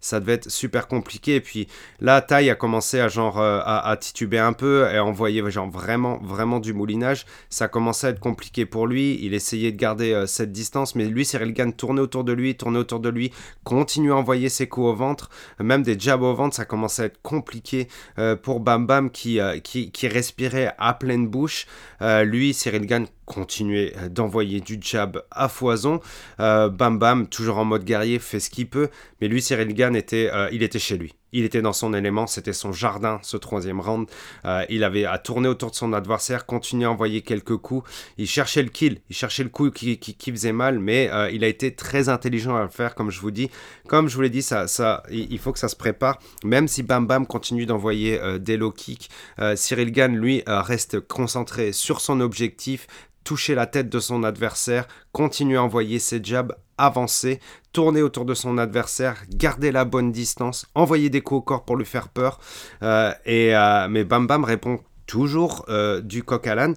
[0.00, 1.36] ça devait être super compliqué.
[1.36, 1.68] Et puis
[2.00, 6.18] là, Tai a commencé à genre euh, à, tituber un peu et envoyer genre vraiment
[6.22, 7.26] vraiment du moulinage.
[7.50, 9.18] Ça a commencé à être compliqué pour lui.
[9.22, 12.56] Il essayait de garder euh, cette distance, mais lui, Cyril Gann tournait autour de lui,
[12.56, 13.32] tournait autour de lui,
[13.64, 15.30] continue à envoyer ses coups au ventre,
[15.60, 16.56] même des jabs au ventre.
[16.56, 17.88] Ça commençait à être compliqué
[18.18, 21.66] euh, pour Bam Bam qui, qui, qui respirait à pleine bouche.
[22.00, 26.00] lui, Cyril Gann continuait d'envoyer du jab à foison.
[26.38, 28.88] Bam Bam, toujours en mode guerrier, fait ce qu'il peut,
[29.20, 31.14] mais lui, Cyril Gann était, il était chez lui.
[31.32, 34.08] Il était dans son élément, c'était son jardin, ce troisième round.
[34.44, 37.88] Euh, il avait à tourner autour de son adversaire, continuer à envoyer quelques coups.
[38.16, 41.44] Il cherchait le kill, il cherchait le coup qui, qui, faisait mal, mais euh, il
[41.44, 43.50] a été très intelligent à le faire, comme je vous dis.
[43.88, 46.18] Comme je vous l'ai dit, ça, ça, il faut que ça se prépare.
[46.44, 49.10] Même si Bam Bam continue d'envoyer euh, des low kicks,
[49.54, 52.86] Cyril Gann, lui, reste concentré sur son objectif,
[53.28, 57.40] toucher la tête de son adversaire, continuer à envoyer ses jabs, avancer,
[57.74, 61.76] tourner autour de son adversaire, garder la bonne distance, envoyer des coups au corps pour
[61.76, 62.40] lui faire peur.
[62.82, 66.74] Euh, et, euh, mais Bam Bam répond toujours euh, du coq à l'âne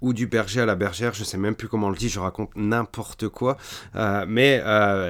[0.00, 2.18] ou du berger à la bergère, je sais même plus comment on le dit, je
[2.18, 3.56] raconte n'importe quoi.
[4.26, 4.60] mais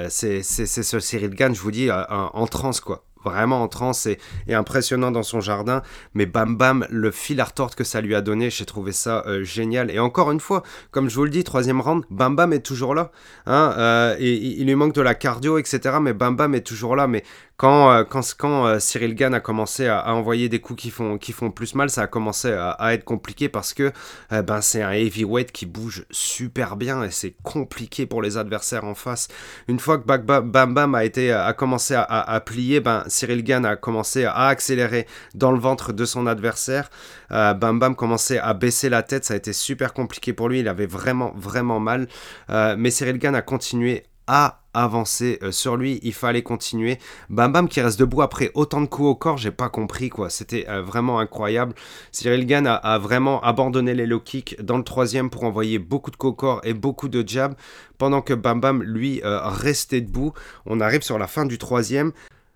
[0.09, 4.17] c'est ce Cyril Gann, je vous dis, en transe quoi vraiment en transe et,
[4.49, 5.81] impressionnant dans son jardin.
[6.13, 9.23] Mais bam bam, le fil à retordre que ça lui a donné, j'ai trouvé ça
[9.27, 9.91] euh, génial.
[9.91, 12.95] Et encore une fois, comme je vous le dis, troisième round, bam bam est toujours
[12.95, 13.11] là.
[13.45, 15.97] Hein, euh, et, il lui manque de la cardio, etc.
[16.01, 17.07] Mais bam bam est toujours là.
[17.07, 17.23] Mais
[17.57, 21.31] quand, euh, quand, euh, Cyril Gann a commencé à, envoyer des coups qui font, qui
[21.31, 23.91] font plus mal, ça a commencé à, être compliqué parce que
[24.33, 28.83] euh, ben, c'est un heavyweight qui bouge super bien et c'est compliqué pour les adversaires
[28.83, 29.29] en face.
[29.69, 33.77] Une fois que Bam Bam a, été, a commencé à, plier, ben, Cyril Gann a
[33.77, 36.89] commencé à accélérer dans le ventre de son adversaire.
[37.29, 40.67] Bam Bam commençait à baisser la tête, ça a été super compliqué pour lui, il
[40.67, 42.07] avait vraiment, vraiment mal.
[42.49, 46.99] mais Cyril Gann a continué à avancer euh, sur lui, il fallait continuer.
[47.29, 50.29] Bam Bam qui reste debout après autant de coups au corps, j'ai pas compris quoi,
[50.29, 51.73] c'était euh, vraiment incroyable.
[52.11, 56.17] Cyril Gann a, vraiment abandonné les low kicks dans le troisième pour envoyer beaucoup de
[56.17, 57.55] coups au corps et beaucoup de jabs,
[57.97, 60.33] pendant que Bam Bam lui euh, restait debout.
[60.65, 62.11] On arrive sur la fin du troisième.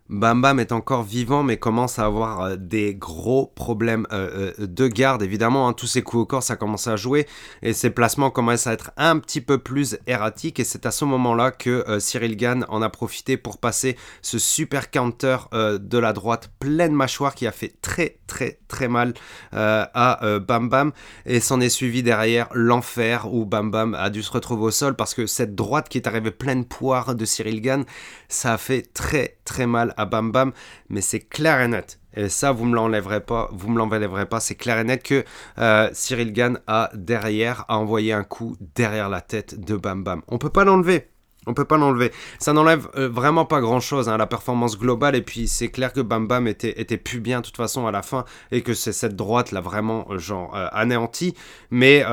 [0.10, 4.66] Bam Bam est encore vivant mais commence à avoir euh, des gros problèmes euh, euh,
[4.66, 5.22] de garde.
[5.22, 5.74] Évidemment hein.
[5.74, 7.28] tous ses coups au corps ça commence à jouer.
[7.62, 10.60] Et ses placements commencent à être un petit peu plus erratiques.
[10.60, 14.39] Et c'est à ce moment là que Cyril Gann en a profité pour passer ce
[14.39, 19.14] super counter de la droite pleine mâchoire qui a fait très très très mal
[19.51, 20.91] à Bam Bam.
[21.26, 24.95] Et s'en est suivi derrière l'enfer où Bam Bam a dû se retrouver au sol
[24.95, 27.86] parce que cette droite qui est arrivée pleine poire de Cyril Gann
[28.28, 30.51] ça a fait très très mal à Bam Bam,
[30.89, 31.99] mais c'est clair et net.
[32.15, 34.39] Et ça, vous me l'enlèverez pas, vous me l'enlèverez pas.
[34.39, 35.23] C'est clair et net que
[35.59, 40.21] euh, Cyril Gann a derrière a envoyé un coup derrière la tête de Bam Bam.
[40.27, 41.09] On peut pas l'enlever.
[41.47, 42.11] On peut pas l'enlever.
[42.37, 45.15] Ça n'enlève euh, vraiment pas grand chose à hein, la performance globale.
[45.15, 47.91] Et puis c'est clair que Bam Bam était, était plus bien de toute façon à
[47.91, 51.35] la fin et que c'est cette droite là vraiment euh, genre anéanti.
[51.71, 52.03] Mais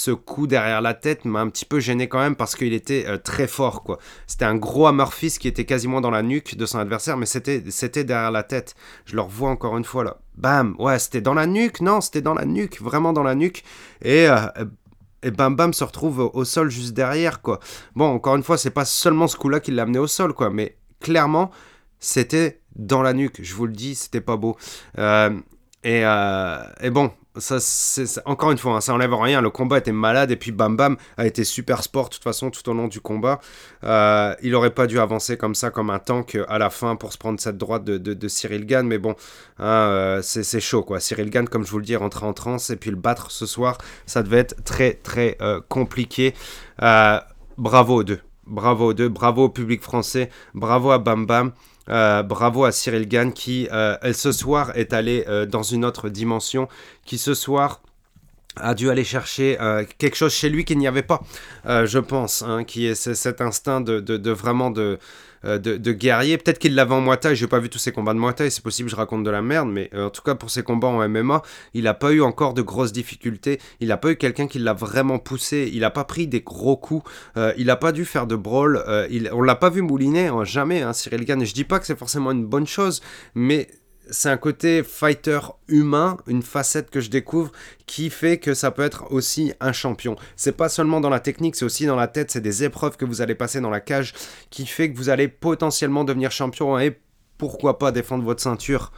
[0.00, 3.04] ce coup derrière la tête m'a un petit peu gêné quand même parce qu'il était
[3.06, 3.98] euh, très fort quoi.
[4.26, 8.04] C'était un gros Hammerfist qui était quasiment dans la nuque de son adversaire mais c'était
[8.04, 8.74] derrière la tête.
[9.04, 10.18] Je le revois encore une fois là.
[10.36, 13.62] Bam, ouais, c'était dans la nuque, non, c'était dans la nuque, vraiment dans la nuque
[14.00, 17.60] et euh, bam bam se retrouve au sol juste derrière quoi.
[17.94, 20.48] Bon, encore une fois, c'est pas seulement ce coup-là qui l'a amené au sol quoi,
[20.48, 21.50] mais clairement
[21.98, 24.56] c'était dans la nuque, je vous le dis, c'était pas beau.
[24.98, 25.38] Euh,
[25.84, 26.00] et,
[26.80, 27.10] et, bon,
[27.40, 29.40] ça, c'est, encore une fois, hein, ça enlève rien.
[29.40, 32.50] Le combat était malade et puis Bam Bam a été super sport de toute façon
[32.50, 33.40] tout au long du combat.
[33.84, 37.12] Euh, il aurait pas dû avancer comme ça, comme un tank à la fin pour
[37.12, 38.86] se prendre cette droite de, Cyril Gann.
[38.86, 39.14] Mais bon,
[39.58, 41.00] hein, euh, c'est, chaud quoi.
[41.00, 43.46] Cyril Gann, comme je vous le dis, rentrer en transe et puis le battre ce
[43.46, 46.34] soir, ça devait être très très euh, compliqué.
[46.78, 48.20] bravo aux deux.
[48.46, 49.08] Bravo aux deux.
[49.08, 50.30] Bravo au public français.
[50.54, 51.52] Bravo à Bam Bam.
[51.90, 56.08] Euh, bravo à Cyril Gann qui, euh, ce soir, est allé euh, dans une autre
[56.08, 56.68] dimension,
[57.04, 57.82] qui ce soir
[58.56, 59.56] a dû aller chercher
[59.98, 61.22] quelque chose chez lui qu'il n'y avait pas,
[61.64, 64.98] je pense, hein, qui est cet instinct de vraiment de
[65.44, 66.36] euh, de, guerrier.
[66.38, 68.88] Peut-être qu'il l'avait en Muay j'ai pas vu tous ses combats de Muay c'est possible,
[68.88, 71.42] je raconte de la merde, mais euh, en tout cas pour ses combats en MMA,
[71.74, 74.74] il a pas eu encore de grosses difficultés, il a pas eu quelqu'un qui l'a
[74.74, 78.26] vraiment poussé, il a pas pris des gros coups, euh, il a pas dû faire
[78.26, 81.64] de brawl, il, on l'a pas vu mouliner, hein, jamais, hein, Cyril Gann, je dis
[81.64, 83.00] pas que c'est forcément une bonne chose,
[83.34, 83.68] mais
[84.10, 87.52] c'est un côté fighter humain, une facette que je découvre
[87.86, 90.16] qui fait que ça peut être aussi un champion.
[90.36, 93.04] C'est pas seulement dans la technique, c'est aussi dans la tête, c'est des épreuves que
[93.04, 94.14] vous allez passer dans la cage
[94.50, 96.98] qui fait que vous allez potentiellement devenir champion et
[97.38, 98.92] pourquoi pas défendre votre ceinture.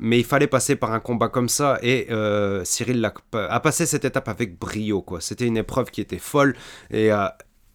[0.00, 4.04] Mais il fallait passer par un combat comme ça et euh, Cyril a, passé cette
[4.04, 5.04] étape avec brio.
[5.20, 6.56] C'était une épreuve qui était folle
[6.90, 7.26] et, euh,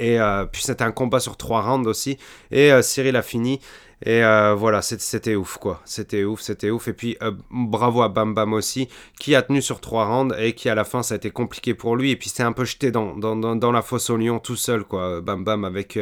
[0.02, 2.18] euh, puis c'était un combat sur trois rounds aussi.
[2.52, 3.62] Et Cyril a fini.
[4.06, 5.82] Et euh, voilà, c'était ouf, quoi.
[5.84, 6.88] C'était ouf, c'était ouf.
[6.88, 8.88] Et puis, euh, bravo à Bam Bam aussi,
[9.20, 11.74] qui a tenu sur trois rounds et qui, à la fin, ça a été compliqué
[11.74, 12.12] pour lui.
[12.12, 15.20] Et puis, c'est un peu jeté dans, dans, la fosse au lion tout seul, quoi.
[15.20, 16.00] Bam Bam, avec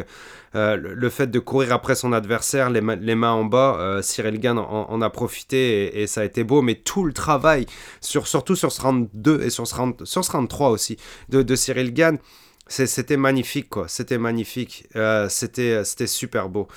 [0.56, 4.00] euh, le fait de courir après son adversaire, les, mains en bas.
[4.04, 6.62] Cyril Gann en, a profité et, ça a été beau.
[6.62, 7.66] Mais tout le travail,
[8.00, 10.98] sur, surtout sur ce round 2 et sur ce round, sur ce round 3 aussi,
[11.30, 12.20] de, de Cyril Gann,
[12.70, 13.88] c'était magnifique, quoi.
[13.88, 14.88] C'était magnifique.
[14.96, 16.68] Euh, c'était super beau.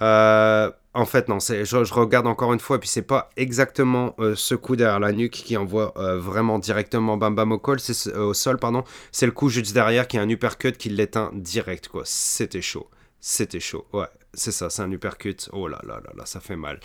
[0.00, 4.14] Euh, en fait, non, je, je, regarde encore une fois, et puis c'est pas exactement
[4.18, 8.58] euh, ce coup derrière la nuque qui envoie vraiment directement Bam Bam au, au sol,
[8.58, 8.84] pardon.
[9.10, 12.02] C'est le coup juste derrière qui est un uppercut qui l'éteint direct, quoi.
[12.04, 12.88] C'était chaud.
[13.20, 14.06] C'était chaud, ouais.
[14.34, 15.50] C'est ça, c'est un uppercut.
[15.52, 16.80] Oh là là là là, ça fait mal.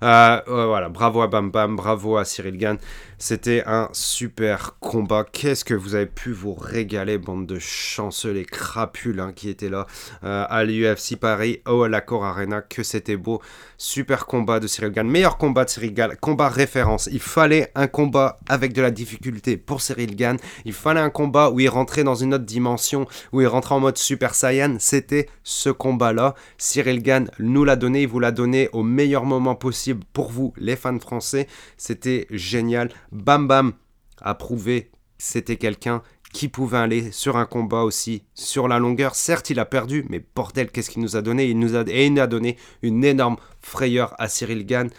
[0.00, 2.78] Voilà, bravo à Bam Bam, bravo à Cyril Gann.
[3.24, 5.24] C'était un super combat.
[5.30, 9.68] Qu'est-ce que vous avez pu vous régaler, bande de chanceux, les crapules hein, qui étaient
[9.68, 9.86] là
[10.24, 12.62] euh, à l'UFC Paris, à la Core Arena.
[12.62, 13.40] Que c'était beau.
[13.78, 15.08] Super combat de Cyril Gann.
[15.08, 16.16] Meilleur combat de Cyril Gann.
[16.20, 17.08] Combat référence.
[17.12, 20.36] Il fallait un combat avec de la difficulté pour Cyril Gann.
[20.64, 23.80] Il fallait un combat où il rentrait dans une autre dimension, où il rentrait en
[23.80, 24.78] mode Super Saiyan.
[24.80, 26.34] C'était ce combat-là.
[26.58, 30.52] Cyril Elgan nous l'a donné, il vous l'a donné au meilleur moment possible pour vous,
[30.56, 31.46] les fans français.
[31.76, 32.90] C'était génial.
[33.12, 33.72] Bam Bam
[34.20, 36.02] a prouvé c'était quelqu'un
[36.32, 39.14] qui pouvait aller sur un combat aussi sur la longueur.
[39.14, 41.44] Certes, il a perdu, mais bordel, qu'est-ce qu'il nous a donné?
[41.44, 44.90] Il nous a, Et il a donné une énorme frayeur à Cyril Gann.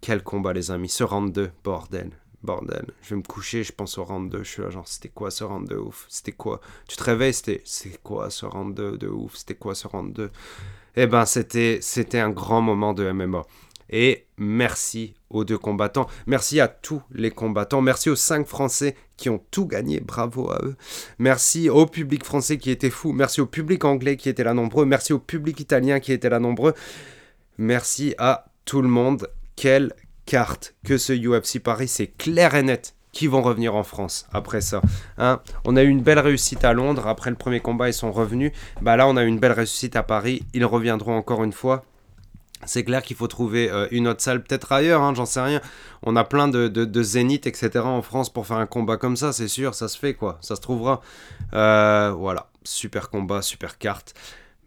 [0.00, 0.88] quel combat, les amis.
[0.88, 2.12] Ce round 2, bordel
[2.42, 2.86] bordel.
[3.02, 4.42] Je vais me coucher, je pense au round 2.
[4.42, 6.06] Je suis là, genre, c'était quoi ce round 2 ouf?
[6.08, 6.60] C'était quoi?
[6.88, 9.36] Tu te réveilles, c'était, c'est quoi ce round 2 de ouf?
[9.36, 10.30] C'était quoi ce round 2
[10.96, 13.42] Eh ben, c'était, c'était un grand moment de MMA.
[13.90, 16.06] Et merci aux deux combattants.
[16.26, 17.80] Merci à tous les combattants.
[17.80, 20.00] Merci aux cinq Français qui ont tout gagné.
[20.00, 20.76] Bravo à eux.
[21.18, 23.12] Merci au public français qui était fou.
[23.12, 24.84] Merci au public anglais qui était là nombreux.
[24.84, 26.74] Merci au public italien qui était là nombreux.
[27.58, 29.28] Merci à tout le monde.
[29.56, 29.94] Quel
[30.26, 34.60] carte que ce UFC Paris, c'est clair et net qui vont revenir en France après
[34.60, 34.80] ça.
[35.18, 38.12] Hein on a eu une belle réussite à Londres, après le premier combat ils sont
[38.12, 38.52] revenus.
[38.80, 41.84] Bah là on a une belle réussite à Paris, ils reviendront encore une fois.
[42.66, 45.60] C'est clair qu'il faut trouver euh, une autre salle, peut-être ailleurs, hein, j'en sais rien.
[46.02, 47.70] On a plein de, de, zéniths, etc.
[47.78, 50.56] en France pour faire un combat comme ça, c'est sûr, ça se fait quoi, ça
[50.56, 51.00] se trouvera.
[51.54, 54.14] Euh, voilà, super combat, super carte.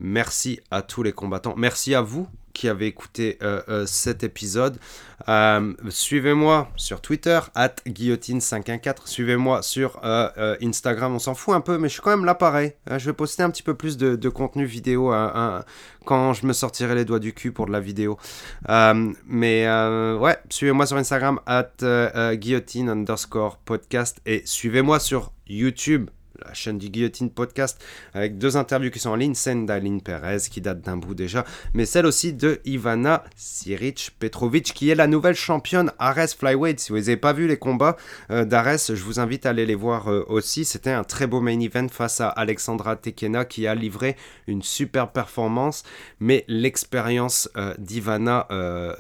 [0.04, 1.56] Merci à tous les combattants.
[1.56, 4.78] Merci à vous qui avez écouté euh, euh, cet épisode.
[5.30, 9.06] Euh, suivez-moi sur Twitter, at guillotine514.
[9.06, 9.99] Suivez-moi sur
[10.62, 12.74] Instagram, on s'en fout un peu, mais je suis quand même là pareil.
[12.89, 15.14] je vais poster un petit peu plus de, contenu vidéo
[16.06, 18.18] quand je me sortirai les doigts du cul pour de la vidéo.
[18.68, 19.66] mais
[20.20, 21.72] ouais, suivez-moi sur Instagram, at
[22.34, 24.20] guillotine underscore podcast.
[24.26, 26.10] Et suivez-moi sur YouTube
[26.46, 27.84] la chaîne du Guillotine Podcast,
[28.14, 31.46] avec deux interviews qui sont en ligne, celle d'Aline Perez, qui date d'un bout déjà,
[31.74, 36.80] mais celle aussi de Ivana Siric Petrovic, qui est la nouvelle championne Ares Flyweight.
[36.80, 37.98] Si vous n'avez pas vu les combats
[38.32, 40.66] euh, d'Ares, je vous invite à aller les voir euh, aussi.
[40.66, 44.16] C'était un très beau main event face à Alexandra Tekena, qui a livré
[44.48, 45.84] une super performance,
[46.20, 48.48] mais l'expérience euh, d'Ivana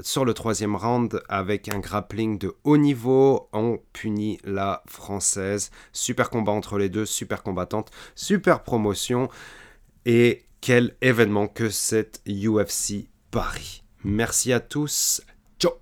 [0.01, 5.71] sur le troisième round, avec un grappling de haut niveau, ont puni la française.
[5.91, 9.29] Super combat entre les deux, super combattante, super promotion
[10.05, 13.83] et quel événement que cette UFC Paris.
[14.03, 15.21] Merci à tous.
[15.59, 15.73] Ciao.